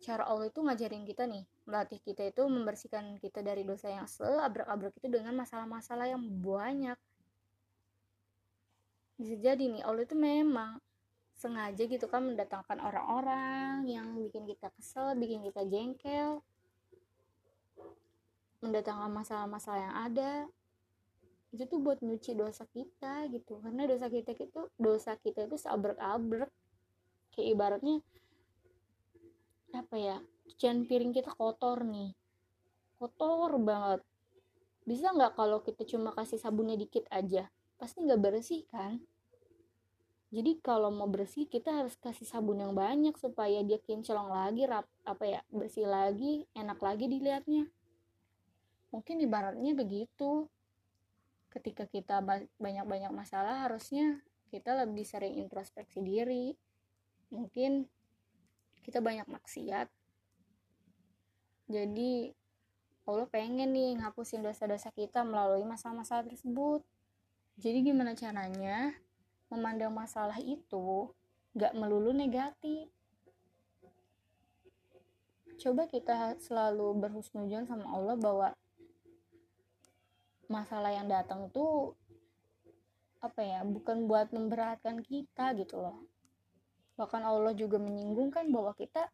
Cara 0.00 0.24
Allah 0.24 0.48
itu 0.48 0.62
ngajarin 0.62 1.04
kita 1.04 1.28
nih 1.28 1.44
melatih 1.68 2.00
kita 2.00 2.26
itu 2.30 2.42
membersihkan 2.46 3.18
kita 3.20 3.44
dari 3.44 3.62
dosa 3.62 3.90
yang 3.92 4.06
seabrak-abrak 4.08 4.96
itu 4.96 5.06
dengan 5.10 5.36
masalah-masalah 5.36 6.08
yang 6.08 6.22
banyak. 6.40 6.96
Bisa 9.20 9.36
jadi 9.36 9.60
nih 9.60 9.84
Allah 9.84 10.02
itu 10.08 10.16
memang 10.16 10.80
sengaja 11.40 11.88
gitu 11.88 12.04
kan 12.04 12.20
mendatangkan 12.20 12.76
orang-orang 12.84 13.88
yang 13.88 14.12
bikin 14.20 14.44
kita 14.44 14.68
kesel 14.76 15.16
bikin 15.16 15.40
kita 15.40 15.64
jengkel. 15.64 16.44
Mendatangkan 18.60 19.08
masalah-masalah 19.08 19.80
yang 19.80 19.96
ada. 19.96 20.32
Itu 21.48 21.64
tuh 21.64 21.80
buat 21.80 22.04
nyuci 22.04 22.36
dosa 22.36 22.68
kita 22.68 23.24
gitu. 23.32 23.56
Karena 23.64 23.88
dosa 23.88 24.12
kita 24.12 24.36
itu 24.36 24.68
dosa 24.76 25.16
kita 25.16 25.48
itu 25.48 25.56
seabrek-abrek. 25.56 26.52
Kayak 27.32 27.48
ibaratnya 27.56 27.96
apa 29.70 29.96
ya 29.96 30.16
cucian 30.44 30.84
piring 30.84 31.16
kita 31.16 31.32
kotor 31.32 31.88
nih. 31.88 32.12
Kotor 33.00 33.56
banget. 33.56 34.04
Bisa 34.84 35.08
nggak 35.08 35.40
kalau 35.40 35.64
kita 35.64 35.88
cuma 35.88 36.12
kasih 36.12 36.36
sabunnya 36.36 36.76
dikit 36.76 37.08
aja? 37.08 37.48
Pasti 37.80 38.04
nggak 38.04 38.20
bersih 38.20 38.68
kan 38.68 39.00
jadi 40.30 40.62
kalau 40.62 40.94
mau 40.94 41.10
bersih 41.10 41.50
kita 41.50 41.74
harus 41.74 41.98
kasih 41.98 42.22
sabun 42.22 42.62
yang 42.62 42.70
banyak 42.70 43.18
supaya 43.18 43.66
dia 43.66 43.82
kinclong 43.82 44.30
lagi 44.30 44.62
rap 44.62 44.86
apa 45.02 45.26
ya 45.26 45.40
bersih 45.50 45.90
lagi 45.90 46.46
enak 46.54 46.78
lagi 46.78 47.10
dilihatnya. 47.10 47.66
Mungkin 48.94 49.26
ibaratnya 49.26 49.74
begitu. 49.74 50.46
Ketika 51.50 51.82
kita 51.90 52.22
banyak-banyak 52.62 53.10
masalah 53.10 53.66
harusnya 53.66 54.22
kita 54.54 54.78
lebih 54.78 55.02
sering 55.02 55.34
introspeksi 55.34 55.98
diri. 55.98 56.54
Mungkin 57.34 57.90
kita 58.86 59.02
banyak 59.02 59.26
maksiat. 59.26 59.90
Jadi 61.66 62.30
Allah 63.02 63.26
pengen 63.26 63.74
nih 63.74 63.98
ngapusin 63.98 64.46
dosa-dosa 64.46 64.94
kita 64.94 65.26
melalui 65.26 65.66
masalah-masalah 65.66 66.22
tersebut. 66.22 66.86
Jadi 67.58 67.82
gimana 67.82 68.14
caranya 68.14 68.94
memandang 69.50 69.92
masalah 69.92 70.38
itu 70.38 71.10
gak 71.58 71.74
melulu 71.74 72.14
negatif. 72.14 72.86
Coba 75.60 75.84
kita 75.90 76.40
selalu 76.40 76.96
berhusnujon 76.96 77.68
sama 77.68 77.84
Allah 77.92 78.16
bahwa 78.16 78.48
masalah 80.48 80.90
yang 80.90 81.06
datang 81.06 81.52
tuh 81.52 81.94
apa 83.20 83.44
ya 83.44 83.60
bukan 83.62 84.08
buat 84.08 84.32
memberatkan 84.32 85.04
kita 85.04 85.52
gitu 85.60 85.76
loh. 85.78 86.08
Bahkan 86.96 87.20
Allah 87.20 87.52
juga 87.52 87.76
menyinggungkan 87.76 88.48
bahwa 88.48 88.72
kita 88.72 89.12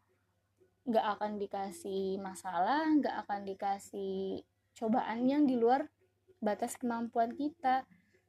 nggak 0.87 1.07
akan 1.19 1.43
dikasih 1.43 2.23
masalah 2.23 2.87
nggak 2.95 3.27
akan 3.27 3.41
dikasih 3.43 4.47
cobaan 4.79 5.27
yang 5.27 5.51
di 5.51 5.59
luar 5.59 5.91
batas 6.39 6.79
kemampuan 6.79 7.35
kita. 7.35 7.83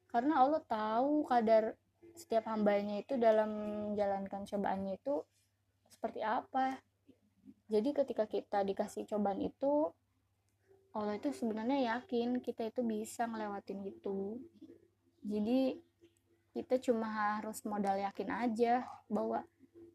Karena 0.09 0.41
Allah 0.41 0.65
tahu 0.65 1.29
kadar 1.29 1.77
setiap 2.17 2.49
hambanya 2.49 2.99
itu 2.99 3.15
dalam 3.15 3.49
menjalankan 3.93 4.43
cobaannya 4.49 4.97
itu 4.97 5.21
seperti 5.87 6.25
apa. 6.25 6.81
Jadi 7.69 7.89
ketika 7.93 8.25
kita 8.25 8.65
dikasih 8.65 9.05
cobaan 9.05 9.39
itu 9.43 9.93
Allah 10.97 11.13
itu 11.21 11.29
sebenarnya 11.29 11.95
yakin 11.97 12.41
kita 12.41 12.73
itu 12.73 12.81
bisa 12.81 13.29
ngelewatin 13.29 13.85
itu. 13.85 14.41
Jadi 15.21 15.77
kita 16.57 16.81
cuma 16.81 17.05
harus 17.37 17.61
modal 17.61 18.01
yakin 18.01 18.33
aja 18.33 18.81
bahwa 19.05 19.45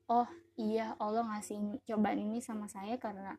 oh 0.07 0.29
iya 0.55 0.95
Allah 1.03 1.27
ngasih 1.27 1.83
cobaan 1.83 2.23
ini 2.23 2.39
sama 2.39 2.71
saya 2.71 2.95
karena 3.03 3.35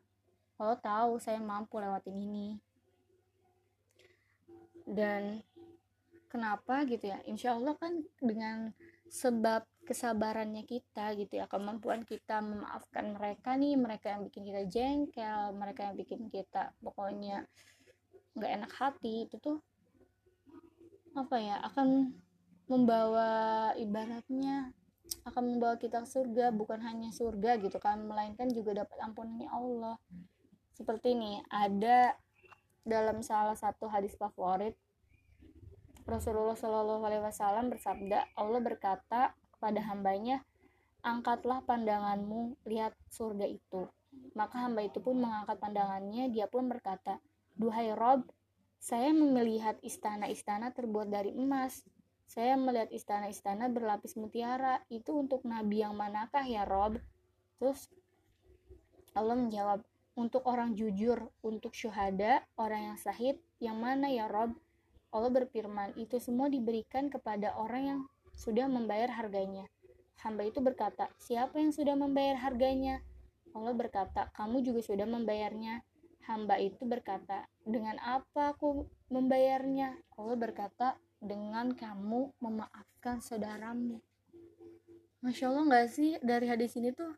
Allah 0.60 0.76
tahu 0.76 1.16
saya 1.16 1.40
mampu 1.40 1.80
lewatin 1.80 2.20
ini. 2.20 2.60
Dan 4.84 5.40
kenapa 6.34 6.82
gitu 6.90 7.06
ya? 7.14 7.22
Insya 7.30 7.54
Allah 7.54 7.78
kan 7.78 8.02
dengan 8.18 8.74
sebab 9.06 9.62
kesabarannya 9.86 10.66
kita 10.66 11.14
gitu 11.14 11.38
ya 11.38 11.46
kemampuan 11.46 12.02
kita 12.02 12.42
memaafkan 12.42 13.14
mereka 13.14 13.54
nih 13.54 13.78
mereka 13.78 14.16
yang 14.16 14.26
bikin 14.26 14.42
kita 14.48 14.62
jengkel 14.66 15.52
mereka 15.54 15.86
yang 15.86 15.94
bikin 16.00 16.26
kita 16.32 16.72
pokoknya 16.80 17.44
nggak 18.34 18.50
enak 18.50 18.72
hati 18.74 19.28
itu 19.28 19.36
tuh 19.38 19.60
apa 21.14 21.36
ya 21.38 21.60
akan 21.62 22.16
membawa 22.66 23.70
ibaratnya 23.76 24.72
akan 25.28 25.56
membawa 25.56 25.76
kita 25.76 26.00
ke 26.02 26.08
surga 26.08 26.50
bukan 26.50 26.80
hanya 26.80 27.12
surga 27.12 27.60
gitu 27.60 27.76
kan 27.76 28.00
melainkan 28.02 28.48
juga 28.50 28.84
dapat 28.84 28.98
ampunannya 29.04 29.48
Allah. 29.52 29.96
Seperti 30.74 31.12
ini 31.12 31.38
ada 31.52 32.16
dalam 32.84 33.20
salah 33.24 33.56
satu 33.56 33.88
hadis 33.88 34.16
favorit 34.16 34.76
Rasulullah 36.04 36.56
Shallallahu 36.56 37.02
Alaihi 37.04 37.24
Wasallam 37.24 37.72
bersabda 37.72 38.28
Allah 38.36 38.60
berkata 38.60 39.32
kepada 39.56 39.80
hambanya 39.88 40.44
angkatlah 41.00 41.64
pandanganmu 41.64 42.60
lihat 42.68 42.92
surga 43.08 43.48
itu 43.48 43.88
maka 44.36 44.68
hamba 44.68 44.84
itu 44.84 45.00
pun 45.00 45.18
mengangkat 45.18 45.56
pandangannya 45.58 46.30
dia 46.30 46.46
pun 46.46 46.70
berkata 46.70 47.18
Duhai 47.54 47.94
Rob, 47.94 48.26
saya 48.82 49.14
melihat 49.14 49.78
istana-istana 49.78 50.74
terbuat 50.74 51.06
dari 51.06 51.30
emas. 51.38 51.86
Saya 52.26 52.58
melihat 52.58 52.90
istana-istana 52.90 53.70
berlapis 53.70 54.18
mutiara. 54.18 54.82
Itu 54.90 55.14
untuk 55.22 55.46
nabi 55.46 55.86
yang 55.86 55.94
manakah 55.94 56.42
ya 56.42 56.66
Rob? 56.66 56.98
Terus 57.62 57.86
Allah 59.14 59.38
menjawab, 59.38 59.86
untuk 60.18 60.42
orang 60.50 60.74
jujur, 60.74 61.30
untuk 61.46 61.78
syuhada, 61.78 62.42
orang 62.58 62.90
yang 62.90 62.98
sahid, 62.98 63.38
yang 63.62 63.78
mana 63.78 64.10
ya 64.10 64.26
Rob? 64.26 64.50
Allah 65.14 65.30
berfirman, 65.30 65.94
itu 65.94 66.18
semua 66.18 66.50
diberikan 66.50 67.06
kepada 67.06 67.54
orang 67.54 67.82
yang 67.86 68.00
sudah 68.34 68.66
membayar 68.66 69.14
harganya. 69.14 69.70
Hamba 70.18 70.42
itu 70.50 70.58
berkata, 70.58 71.06
siapa 71.22 71.62
yang 71.62 71.70
sudah 71.70 71.94
membayar 71.94 72.34
harganya? 72.42 72.98
Allah 73.54 73.70
berkata, 73.78 74.34
kamu 74.34 74.66
juga 74.66 74.82
sudah 74.82 75.06
membayarnya. 75.06 75.86
Hamba 76.26 76.58
itu 76.58 76.82
berkata, 76.82 77.46
dengan 77.62 77.94
apa 78.02 78.58
aku 78.58 78.90
membayarnya? 79.06 79.94
Allah 80.18 80.34
berkata, 80.34 80.98
dengan 81.22 81.70
kamu 81.72 82.34
memaafkan 82.42 83.22
saudaramu. 83.22 84.02
Masya 85.24 85.48
Allah 85.48 85.64
nggak 85.70 85.88
sih 85.88 86.18
dari 86.20 86.50
hadis 86.50 86.76
ini 86.76 86.92
tuh 86.92 87.16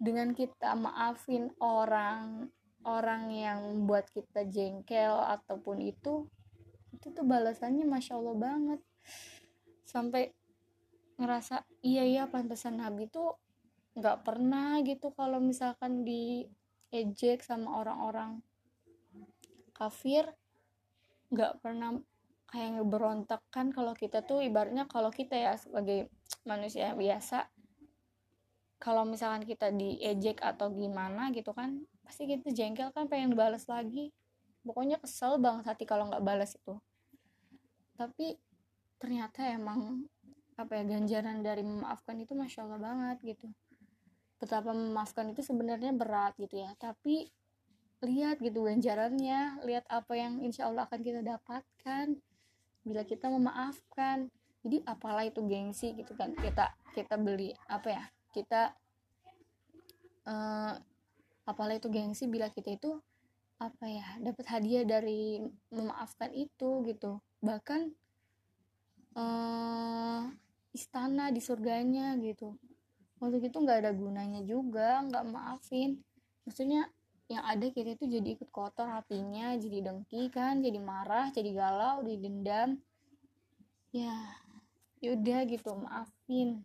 dengan 0.00 0.32
kita 0.32 0.72
maafin 0.72 1.52
orang 1.60 2.48
orang 2.82 3.28
yang 3.28 3.84
buat 3.84 4.08
kita 4.08 4.48
jengkel 4.48 5.14
ataupun 5.20 5.84
itu 5.84 6.26
itu 7.02 7.10
tuh 7.10 7.26
balasannya 7.26 7.82
masya 7.82 8.14
Allah 8.14 8.38
banget. 8.38 8.80
Sampai 9.82 10.30
ngerasa 11.18 11.66
iya 11.82 12.06
iya 12.06 12.30
pantesan 12.30 12.78
Nabi 12.78 13.10
tuh 13.10 13.34
nggak 13.98 14.22
pernah 14.22 14.78
gitu 14.86 15.10
kalau 15.10 15.42
misalkan 15.42 16.06
di 16.06 16.46
ejek 16.94 17.42
sama 17.42 17.82
orang-orang 17.82 18.38
kafir 19.74 20.30
nggak 21.34 21.58
pernah 21.58 21.98
kayak 22.46 22.86
berontak 22.86 23.42
kan 23.50 23.74
kalau 23.74 23.98
kita 23.98 24.22
tuh 24.22 24.38
ibaratnya 24.38 24.86
kalau 24.86 25.10
kita 25.10 25.34
ya 25.34 25.58
sebagai 25.58 26.06
manusia 26.46 26.94
biasa 26.94 27.50
kalau 28.78 29.02
misalkan 29.02 29.42
kita 29.42 29.74
diejek 29.74 30.38
atau 30.38 30.70
gimana 30.70 31.34
gitu 31.34 31.50
kan 31.50 31.82
pasti 32.06 32.30
kita 32.30 32.54
jengkel 32.54 32.94
kan 32.94 33.10
pengen 33.10 33.34
dibalas 33.34 33.66
lagi. 33.66 34.14
Pokoknya 34.62 35.02
kesel 35.02 35.42
banget 35.42 35.74
hati 35.74 35.84
kalau 35.86 36.06
nggak 36.06 36.22
balas 36.22 36.54
itu 36.54 36.78
tapi 37.96 38.38
ternyata 39.02 39.46
emang 39.50 40.06
apa 40.54 40.78
ya 40.78 40.84
ganjaran 40.86 41.42
dari 41.42 41.64
memaafkan 41.64 42.16
itu 42.22 42.36
masya 42.36 42.64
allah 42.68 42.78
banget 42.78 43.36
gitu. 43.36 43.48
Betapa 44.38 44.74
memaafkan 44.74 45.30
itu 45.32 45.42
sebenarnya 45.42 45.94
berat 45.94 46.34
gitu 46.38 46.60
ya. 46.60 46.74
Tapi 46.78 47.30
lihat 48.02 48.42
gitu 48.42 48.66
ganjarannya 48.66 49.62
lihat 49.62 49.86
apa 49.86 50.18
yang 50.18 50.42
insya 50.42 50.66
Allah 50.66 50.90
akan 50.90 51.00
kita 51.06 51.22
dapatkan 51.22 52.18
bila 52.82 53.02
kita 53.06 53.30
memaafkan. 53.30 54.26
Jadi 54.62 54.82
apalah 54.86 55.26
itu 55.26 55.42
gengsi 55.46 55.94
gitu 55.94 56.14
kan. 56.18 56.34
Kita 56.34 56.74
kita 56.94 57.14
beli 57.18 57.54
apa 57.70 57.88
ya 57.90 58.04
kita 58.34 58.74
uh, 60.26 60.74
apalah 61.46 61.74
itu 61.74 61.90
gengsi 61.90 62.26
bila 62.30 62.50
kita 62.50 62.74
itu 62.74 62.98
apa 63.62 63.86
ya 63.86 64.06
dapat 64.18 64.46
hadiah 64.50 64.82
dari 64.82 65.38
memaafkan 65.70 66.34
itu 66.34 66.82
gitu 66.86 67.22
bahkan 67.42 67.90
uh, 69.18 70.30
istana 70.72 71.34
di 71.34 71.42
surganya 71.42 72.14
gitu. 72.22 72.56
Waktu 73.18 73.42
itu 73.42 73.58
nggak 73.58 73.78
ada 73.86 73.92
gunanya 73.92 74.40
juga 74.46 75.02
nggak 75.02 75.24
maafin. 75.26 75.98
Maksudnya 76.46 76.86
yang 77.26 77.42
ada 77.42 77.66
kita 77.70 77.98
itu 77.98 78.06
jadi 78.06 78.38
ikut 78.38 78.50
kotor 78.54 78.86
hatinya 78.86 79.54
jadi 79.56 79.88
dengki 79.88 80.28
kan 80.28 80.60
jadi 80.60 80.76
marah 80.82 81.32
jadi 81.32 81.54
galau 81.54 82.04
didendam 82.04 82.76
ya 83.90 84.14
yaudah 85.02 85.42
gitu 85.50 85.74
maafin. 85.74 86.62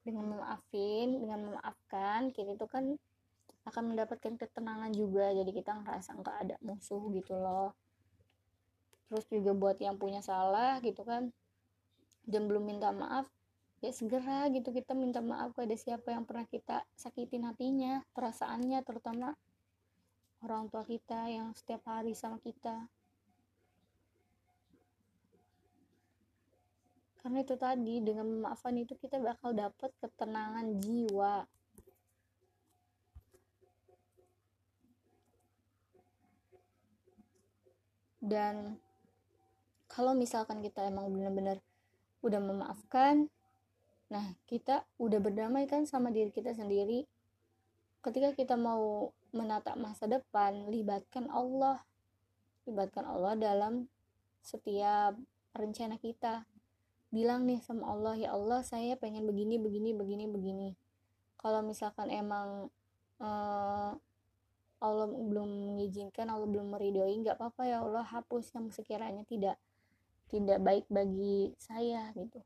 Dengan 0.00 0.32
memaafin 0.32 1.08
dengan 1.20 1.40
memaafkan 1.44 2.32
kita 2.32 2.56
itu 2.56 2.66
kan 2.68 2.96
akan 3.68 3.84
mendapatkan 3.92 4.36
ketenangan 4.36 4.92
juga. 4.92 5.32
Jadi 5.32 5.50
kita 5.56 5.76
ngerasa 5.76 6.16
nggak 6.20 6.36
ada 6.44 6.56
musuh 6.64 7.00
gitu 7.12 7.36
loh 7.36 7.76
terus 9.10 9.26
juga 9.26 9.52
buat 9.52 9.76
yang 9.82 9.98
punya 9.98 10.22
salah 10.22 10.78
gitu 10.80 11.02
kan 11.02 11.34
dan 12.30 12.46
belum 12.46 12.62
minta 12.70 12.94
maaf 12.94 13.26
ya 13.82 13.90
segera 13.90 14.46
gitu 14.54 14.70
kita 14.70 14.94
minta 14.94 15.18
maaf 15.18 15.50
kepada 15.52 15.74
siapa 15.74 16.14
yang 16.14 16.22
pernah 16.22 16.46
kita 16.46 16.86
sakitin 16.94 17.50
hatinya 17.50 18.06
perasaannya 18.14 18.78
terutama 18.86 19.34
orang 20.40 20.72
tua 20.72 20.84
kita 20.88 21.28
yang 21.28 21.52
setiap 21.52 21.84
hari 21.84 22.16
sama 22.16 22.40
kita. 22.40 22.88
Karena 27.20 27.44
itu 27.44 27.52
tadi 27.60 28.00
dengan 28.00 28.24
memaafkan 28.24 28.72
itu 28.80 28.96
kita 28.96 29.20
bakal 29.20 29.52
dapat 29.52 29.92
ketenangan 30.00 30.80
jiwa. 30.80 31.44
Dan 38.20 38.80
kalau 39.90 40.14
misalkan 40.14 40.62
kita 40.62 40.86
emang 40.86 41.10
benar-benar 41.10 41.58
udah 42.22 42.38
memaafkan 42.38 43.26
nah 44.10 44.34
kita 44.50 44.86
udah 44.98 45.18
berdamai 45.22 45.70
kan 45.70 45.86
sama 45.86 46.10
diri 46.10 46.34
kita 46.34 46.50
sendiri. 46.50 47.06
Ketika 48.02 48.34
kita 48.34 48.58
mau 48.58 49.14
menatap 49.30 49.78
masa 49.78 50.10
depan 50.10 50.66
libatkan 50.66 51.30
Allah. 51.30 51.78
Libatkan 52.66 53.06
Allah 53.06 53.38
dalam 53.38 53.86
setiap 54.42 55.14
rencana 55.54 55.94
kita. 56.02 56.42
Bilang 57.14 57.46
nih 57.46 57.62
sama 57.62 57.90
Allah 57.90 58.18
ya 58.18 58.34
Allah 58.34 58.66
saya 58.66 58.98
pengen 58.98 59.30
begini 59.30 59.62
begini 59.62 59.94
begini 59.94 60.26
begini. 60.26 60.70
Kalau 61.38 61.62
misalkan 61.62 62.10
emang 62.10 62.66
uh, 63.22 63.94
Allah 64.80 65.06
belum 65.06 65.76
mengizinkan 65.76 66.26
Allah 66.32 66.50
belum 66.50 66.72
meridoi 66.72 67.14
nggak 67.20 67.36
apa-apa 67.38 67.62
ya 67.68 67.84
Allah 67.84 68.02
hapus 68.02 68.56
yang 68.56 68.72
sekiranya 68.72 69.22
tidak 69.28 69.60
tidak 70.30 70.62
baik 70.62 70.86
bagi 70.86 71.50
saya 71.58 72.14
gitu. 72.14 72.38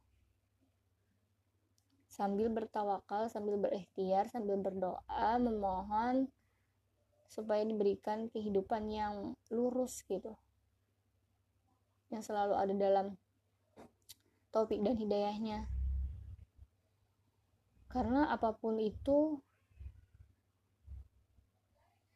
Sambil 2.09 2.49
bertawakal 2.49 3.29
sambil 3.29 3.61
berikhtiar 3.61 4.33
sambil 4.33 4.57
berdoa 4.57 5.37
memohon 5.37 6.33
supaya 7.29 7.61
diberikan 7.67 8.33
kehidupan 8.33 8.89
yang 8.89 9.37
lurus 9.53 10.01
gitu. 10.09 10.33
Yang 12.09 12.33
selalu 12.33 12.55
ada 12.57 12.75
dalam 12.75 13.07
taufik 14.55 14.81
dan 14.81 14.97
hidayahnya. 14.97 15.67
Karena 17.91 18.31
apa 18.31 18.55
pun 18.55 18.79
itu 18.79 19.43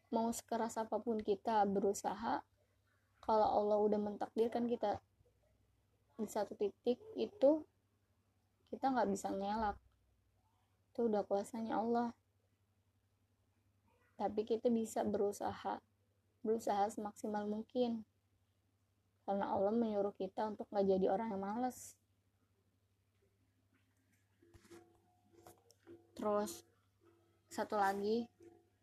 mau 0.08 0.32
sekeras 0.32 0.80
apa 0.80 0.96
pun 1.02 1.20
kita 1.20 1.66
berusaha 1.68 2.40
kalau 3.20 3.48
Allah 3.60 3.76
udah 3.76 4.00
mentakdirkan 4.00 4.64
kita 4.64 5.02
di 6.18 6.26
satu 6.26 6.58
titik 6.58 6.98
itu 7.14 7.62
kita 8.74 8.90
nggak 8.90 9.08
bisa 9.14 9.30
ngelak. 9.30 9.78
Itu 10.92 11.06
udah 11.06 11.22
kuasanya 11.22 11.78
Allah. 11.78 12.10
Tapi 14.18 14.42
kita 14.42 14.66
bisa 14.66 15.06
berusaha 15.06 15.78
berusaha 16.42 16.90
semaksimal 16.90 17.46
mungkin. 17.46 18.02
Karena 19.22 19.54
Allah 19.54 19.70
menyuruh 19.70 20.12
kita 20.18 20.50
untuk 20.50 20.66
nggak 20.74 20.86
jadi 20.90 21.06
orang 21.06 21.30
yang 21.32 21.42
malas 21.46 21.98
terus 26.18 26.66
satu 27.46 27.78
lagi 27.78 28.26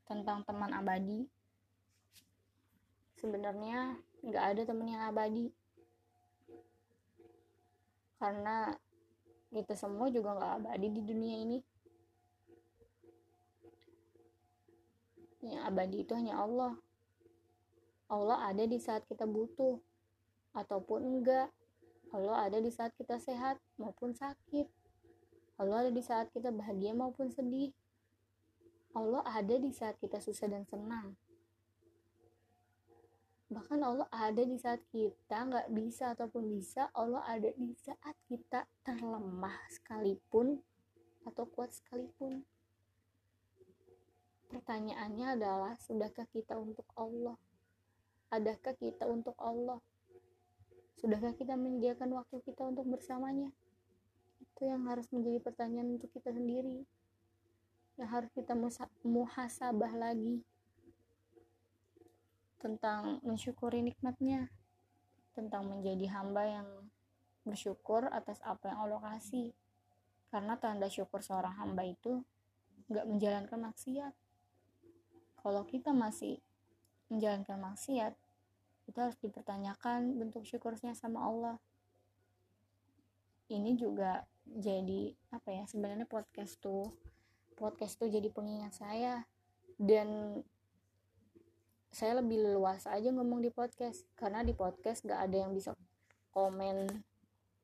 tentang 0.08 0.48
teman 0.48 0.71
abadi. 0.71 1.28
Sebenarnya 3.19 4.00
nggak 4.24 4.45
ada 4.56 4.62
teman 4.63 4.88
yang 4.88 5.04
abadi 5.12 5.52
karena 8.25 8.73
kita 9.53 9.77
semua 9.77 10.09
juga 10.09 10.33
nggak 10.33 10.53
abadi 10.65 10.88
di 10.89 11.01
dunia 11.05 11.35
ini 11.45 11.59
yang 15.45 15.61
abadi 15.69 16.01
itu 16.01 16.17
hanya 16.17 16.41
Allah 16.41 16.73
Allah 18.09 18.49
ada 18.49 18.65
di 18.65 18.81
saat 18.81 19.05
kita 19.05 19.29
butuh 19.29 19.77
ataupun 20.57 21.05
enggak 21.05 21.53
Allah 22.09 22.49
ada 22.49 22.57
di 22.57 22.73
saat 22.73 22.97
kita 22.97 23.21
sehat 23.21 23.61
maupun 23.77 24.17
sakit 24.17 24.65
Allah 25.55 25.88
ada 25.88 25.91
di 25.91 26.03
saat 26.03 26.27
kita 26.35 26.51
bahagia 26.51 26.91
maupun 26.91 27.31
sedih. 27.31 27.71
Allah 28.91 29.23
ada 29.23 29.55
di 29.55 29.71
saat 29.71 29.95
kita 30.03 30.19
susah 30.19 30.51
dan 30.51 30.67
senang. 30.67 31.15
Bahkan 33.45 33.79
Allah 33.81 34.10
ada 34.10 34.41
di 34.41 34.58
saat 34.58 34.81
kita 34.89 35.45
nggak 35.45 35.69
bisa 35.73 36.17
ataupun 36.17 36.49
bisa. 36.49 36.89
Allah 36.97 37.21
ada 37.29 37.49
di 37.53 37.73
saat 37.77 38.17
kita 38.25 38.65
terlemah 38.81 39.58
sekalipun 39.69 40.62
atau 41.25 41.45
kuat 41.49 41.73
sekalipun. 41.73 42.41
Pertanyaannya 44.49 45.38
adalah, 45.38 45.73
sudahkah 45.81 46.29
kita 46.29 46.58
untuk 46.58 46.86
Allah? 46.95 47.38
Adakah 48.29 48.73
kita 48.77 49.05
untuk 49.10 49.34
Allah? 49.38 49.81
Sudahkah 51.01 51.34
kita 51.38 51.58
menyediakan 51.58 52.13
waktu 52.17 52.39
kita 52.45 52.65
untuk 52.65 52.86
bersamanya? 52.88 53.51
itu 54.55 54.71
yang 54.71 54.88
harus 54.88 55.03
menjadi 55.12 55.43
pertanyaan 55.43 55.99
untuk 55.99 56.08
kita 56.15 56.31
sendiri 56.31 56.88
yang 57.99 58.08
harus 58.12 58.31
kita 58.31 58.55
muhasabah 59.03 59.93
lagi 59.95 60.43
tentang 62.65 63.21
mensyukuri 63.21 63.86
nikmatnya 63.86 64.49
tentang 65.38 65.69
menjadi 65.69 66.10
hamba 66.17 66.49
yang 66.49 66.67
bersyukur 67.45 68.10
atas 68.10 68.41
apa 68.41 68.73
yang 68.73 68.89
Allah 68.89 68.97
kasih. 69.13 69.54
Karena 70.34 70.58
tanda 70.58 70.89
syukur 70.89 71.21
seorang 71.21 71.54
hamba 71.62 71.86
itu 71.86 72.25
nggak 72.89 73.06
menjalankan 73.06 73.60
maksiat. 73.69 74.13
Kalau 75.45 75.62
kita 75.69 75.93
masih 75.93 76.41
menjalankan 77.13 77.62
maksiat 77.62 78.17
itu 78.89 78.97
harus 78.97 79.17
dipertanyakan 79.21 80.17
bentuk 80.17 80.49
syukurnya 80.49 80.97
sama 80.97 81.21
Allah. 81.21 81.58
Ini 83.45 83.78
juga 83.78 84.25
jadi 84.41 85.13
apa 85.30 85.54
ya 85.54 85.69
sebenarnya 85.69 86.10
podcast 86.10 86.58
tuh 86.58 86.89
podcast 87.54 88.01
tuh 88.01 88.10
jadi 88.10 88.25
pengingat 88.34 88.73
saya. 88.73 89.21
Dan 89.75 90.41
saya 91.95 92.19
lebih 92.19 92.43
luas 92.43 92.84
aja 92.91 93.08
ngomong 93.08 93.39
di 93.39 93.47
podcast. 93.47 94.03
Karena 94.19 94.43
di 94.43 94.51
podcast 94.51 95.08
gak 95.08 95.31
ada 95.31 95.47
yang 95.47 95.55
bisa 95.55 95.71
komen 96.36 96.91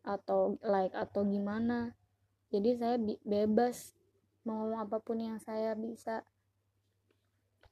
atau 0.07 0.55
like 0.63 0.95
atau 0.95 1.27
gimana. 1.27 1.91
Jadi 2.47 2.79
saya 2.79 2.95
bebas 3.27 3.91
mau 4.47 4.63
ngomong 4.63 4.87
apa 4.87 5.03
pun 5.03 5.19
yang 5.19 5.35
saya 5.43 5.75
bisa. 5.75 6.23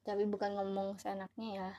Tapi 0.04 0.28
bukan 0.28 0.60
ngomong 0.60 1.00
seenaknya 1.00 1.50
ya. 1.56 1.72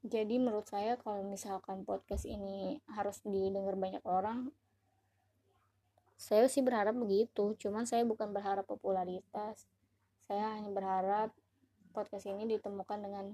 Jadi 0.00 0.40
menurut 0.40 0.64
saya 0.64 0.96
kalau 0.96 1.20
misalkan 1.20 1.84
podcast 1.84 2.24
ini 2.24 2.80
harus 2.88 3.20
didengar 3.20 3.76
banyak 3.76 4.00
orang 4.08 4.48
saya 6.16 6.48
sih 6.48 6.64
berharap 6.64 6.96
begitu. 6.96 7.52
Cuman 7.60 7.84
saya 7.84 8.04
bukan 8.08 8.32
berharap 8.32 8.64
popularitas. 8.64 9.68
Saya 10.24 10.56
hanya 10.56 10.72
berharap 10.72 11.36
podcast 11.90 12.26
ini 12.30 12.46
ditemukan 12.46 12.98
dengan 13.02 13.26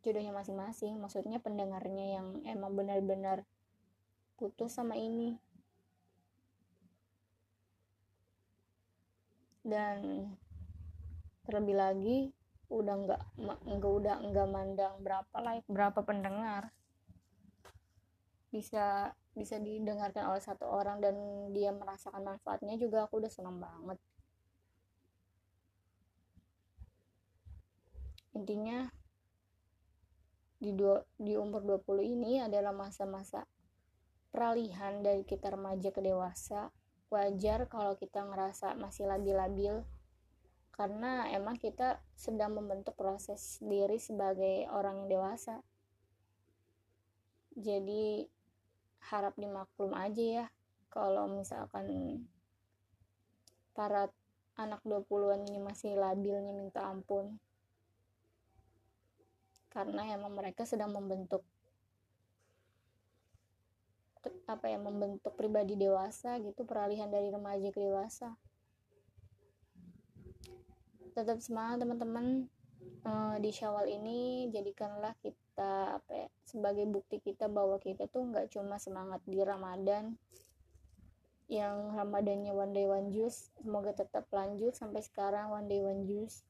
jodohnya 0.00 0.32
masing-masing. 0.32 0.96
Maksudnya 0.96 1.38
pendengarnya 1.40 2.20
yang 2.20 2.26
emang 2.48 2.72
benar-benar 2.76 3.44
putus 4.40 4.72
sama 4.74 4.96
ini. 4.96 5.36
Dan 9.60 10.32
terlebih 11.44 11.76
lagi 11.76 12.18
udah 12.70 12.94
nggak 13.02 13.22
nggak 13.66 13.92
udah 13.92 14.16
nggak 14.30 14.48
mandang 14.48 14.94
berapa 15.04 15.36
like 15.44 15.66
berapa 15.68 16.00
pendengar. 16.00 16.72
Bisa 18.50 19.14
bisa 19.30 19.62
didengarkan 19.62 20.26
oleh 20.26 20.42
satu 20.42 20.66
orang 20.66 20.98
dan 20.98 21.14
dia 21.54 21.70
merasakan 21.70 22.26
manfaatnya 22.26 22.74
juga 22.80 23.06
aku 23.06 23.22
udah 23.22 23.30
senang 23.30 23.62
banget 23.62 24.00
intinya 28.34 28.90
di 30.60 30.76
dua, 30.76 31.00
di 31.16 31.34
umur 31.40 31.64
20 31.64 32.04
ini 32.04 32.44
adalah 32.44 32.76
masa-masa 32.76 33.48
peralihan 34.28 35.00
dari 35.00 35.24
kita 35.24 35.50
remaja 35.56 35.88
ke 35.88 36.04
dewasa. 36.04 36.68
Wajar 37.10 37.66
kalau 37.66 37.98
kita 37.98 38.22
ngerasa 38.22 38.78
masih 38.78 39.10
labil-labil 39.10 39.82
karena 40.70 41.26
emang 41.34 41.58
kita 41.58 41.98
sedang 42.14 42.54
membentuk 42.54 42.94
proses 42.94 43.58
diri 43.58 43.98
sebagai 43.98 44.70
orang 44.70 45.04
yang 45.04 45.18
dewasa. 45.18 45.66
Jadi 47.58 48.30
harap 49.10 49.34
dimaklum 49.34 49.90
aja 49.96 50.22
ya 50.22 50.46
kalau 50.92 51.26
misalkan 51.26 52.22
para 53.74 54.12
anak 54.54 54.84
20-an 54.86 55.50
ini 55.50 55.58
masih 55.58 55.96
labilnya 55.96 56.52
minta 56.52 56.86
ampun 56.86 57.40
karena 59.70 60.02
emang 60.10 60.34
mereka 60.34 60.66
sedang 60.66 60.90
membentuk 60.90 61.46
apa 64.44 64.66
ya 64.66 64.76
membentuk 64.76 65.32
pribadi 65.38 65.78
dewasa 65.78 66.36
gitu 66.42 66.66
peralihan 66.66 67.08
dari 67.08 67.30
remaja 67.30 67.70
ke 67.70 67.80
dewasa. 67.80 68.34
Tetap 71.14 71.38
semangat 71.40 71.86
teman-teman. 71.86 72.50
Uh, 73.00 73.36
di 73.40 73.48
Syawal 73.48 73.88
ini 73.88 74.48
jadikanlah 74.52 75.16
kita 75.24 76.00
apa 76.00 76.12
ya, 76.12 76.28
sebagai 76.44 76.84
bukti 76.84 77.16
kita 77.16 77.48
bahwa 77.48 77.80
kita 77.80 78.04
tuh 78.08 78.28
nggak 78.28 78.52
cuma 78.52 78.76
semangat 78.76 79.24
di 79.24 79.40
Ramadan 79.40 80.20
yang 81.48 81.96
Ramadannya 81.96 82.52
one 82.52 82.72
day 82.76 82.84
one 82.84 83.08
juice. 83.08 83.48
Semoga 83.56 83.96
tetap 83.96 84.28
lanjut 84.28 84.76
sampai 84.76 85.00
sekarang 85.00 85.48
one 85.48 85.64
day 85.64 85.80
one 85.80 86.04
juice 86.04 86.44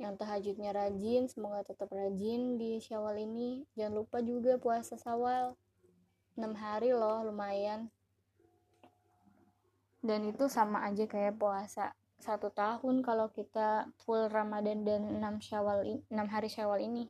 yang 0.00 0.16
tahajudnya 0.16 0.72
rajin 0.72 1.28
semoga 1.28 1.60
tetap 1.60 1.92
rajin 1.92 2.56
di 2.56 2.80
syawal 2.80 3.20
ini. 3.20 3.68
Jangan 3.76 4.00
lupa 4.00 4.24
juga 4.24 4.56
puasa 4.56 4.96
sawal 4.96 5.52
6 6.40 6.56
hari 6.56 6.96
loh 6.96 7.20
lumayan. 7.28 7.92
Dan 10.00 10.32
itu 10.32 10.48
sama 10.48 10.88
aja 10.88 11.04
kayak 11.04 11.36
puasa 11.36 11.92
satu 12.16 12.48
tahun 12.48 13.04
kalau 13.04 13.28
kita 13.28 13.92
full 14.00 14.32
Ramadan 14.32 14.88
dan 14.88 15.20
6 15.20 15.44
syawal 15.44 15.84
6 15.84 16.08
hari 16.32 16.48
syawal 16.48 16.80
ini. 16.80 17.04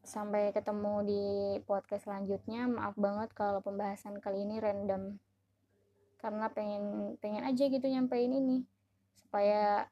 Sampai 0.00 0.56
ketemu 0.56 0.94
di 1.04 1.24
podcast 1.68 2.08
selanjutnya 2.08 2.64
maaf 2.64 2.96
banget 2.96 3.28
kalau 3.36 3.60
pembahasan 3.60 4.24
kali 4.24 4.48
ini 4.48 4.56
random. 4.56 5.20
Karena 6.16 6.48
pengen 6.48 7.16
pengen 7.20 7.44
aja 7.44 7.68
gitu 7.68 7.84
nyampein 7.84 8.32
ini 8.32 8.64
supaya 9.20 9.84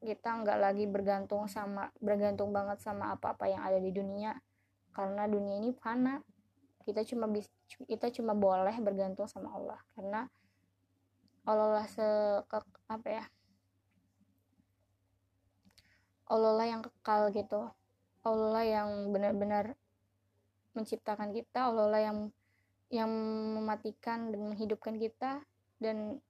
kita 0.00 0.40
nggak 0.40 0.58
lagi 0.58 0.88
bergantung 0.88 1.44
sama 1.44 1.92
bergantung 2.00 2.56
banget 2.56 2.80
sama 2.80 3.12
apa-apa 3.12 3.44
yang 3.52 3.60
ada 3.60 3.76
di 3.76 3.92
dunia. 3.92 4.32
Karena 4.96 5.28
dunia 5.28 5.60
ini 5.60 5.76
fana. 5.76 6.18
Kita 6.80 7.04
cuma 7.04 7.28
bis, 7.28 7.46
kita 7.84 8.08
cuma 8.08 8.32
boleh 8.32 8.72
bergantung 8.80 9.28
sama 9.28 9.52
Allah. 9.52 9.80
Karena 9.92 10.24
Allah 11.44 11.68
lah 11.80 11.86
se 11.86 12.08
ke, 12.48 12.58
apa 12.88 13.08
ya? 13.08 13.24
Allah 16.32 16.52
lah 16.56 16.66
yang 16.66 16.80
kekal 16.80 17.28
gitu. 17.36 17.68
Allah 18.24 18.48
lah 18.56 18.64
yang 18.64 18.88
benar-benar 19.12 19.76
menciptakan 20.72 21.36
kita. 21.36 21.68
Allah 21.68 21.86
lah 21.92 22.00
yang 22.00 22.18
yang 22.90 23.10
mematikan 23.60 24.32
dan 24.32 24.40
menghidupkan 24.48 24.96
kita. 24.96 25.44
Dan 25.76 26.24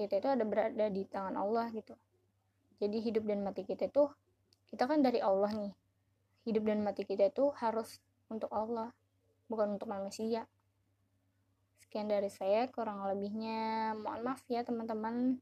kita 0.00 0.20
itu 0.20 0.28
ada 0.32 0.44
berada 0.48 0.88
di 0.88 1.04
tangan 1.04 1.36
Allah 1.36 1.68
gitu 1.72 1.96
jadi 2.76 2.98
hidup 3.00 3.24
dan 3.24 3.40
mati 3.40 3.64
kita 3.64 3.88
itu 3.88 4.08
kita 4.68 4.84
kan 4.84 5.00
dari 5.00 5.22
Allah 5.22 5.50
nih. 5.54 5.72
Hidup 6.46 6.62
dan 6.68 6.84
mati 6.84 7.02
kita 7.02 7.30
itu 7.30 7.50
harus 7.58 7.98
untuk 8.28 8.50
Allah 8.52 8.92
bukan 9.48 9.78
untuk 9.78 9.88
manusia. 9.90 10.46
Sekian 11.82 12.10
dari 12.10 12.28
saya 12.28 12.66
kurang 12.70 13.02
lebihnya. 13.06 13.94
Mohon 13.96 14.20
maaf 14.26 14.42
ya 14.50 14.62
teman-teman. 14.66 15.38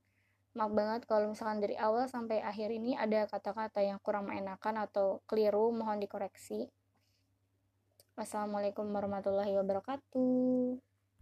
Maaf 0.54 0.70
banget 0.70 1.02
kalau 1.10 1.34
misalkan 1.34 1.58
dari 1.58 1.74
awal 1.74 2.06
sampai 2.06 2.38
akhir 2.38 2.70
ini 2.70 2.94
ada 2.94 3.26
kata-kata 3.26 3.82
yang 3.82 3.98
kurang 3.98 4.30
mengenakan 4.30 4.86
atau 4.86 5.18
keliru 5.26 5.74
mohon 5.74 5.98
dikoreksi. 5.98 6.70
Wassalamualaikum 8.14 8.86
warahmatullahi 8.94 9.58
wabarakatuh 9.58 10.93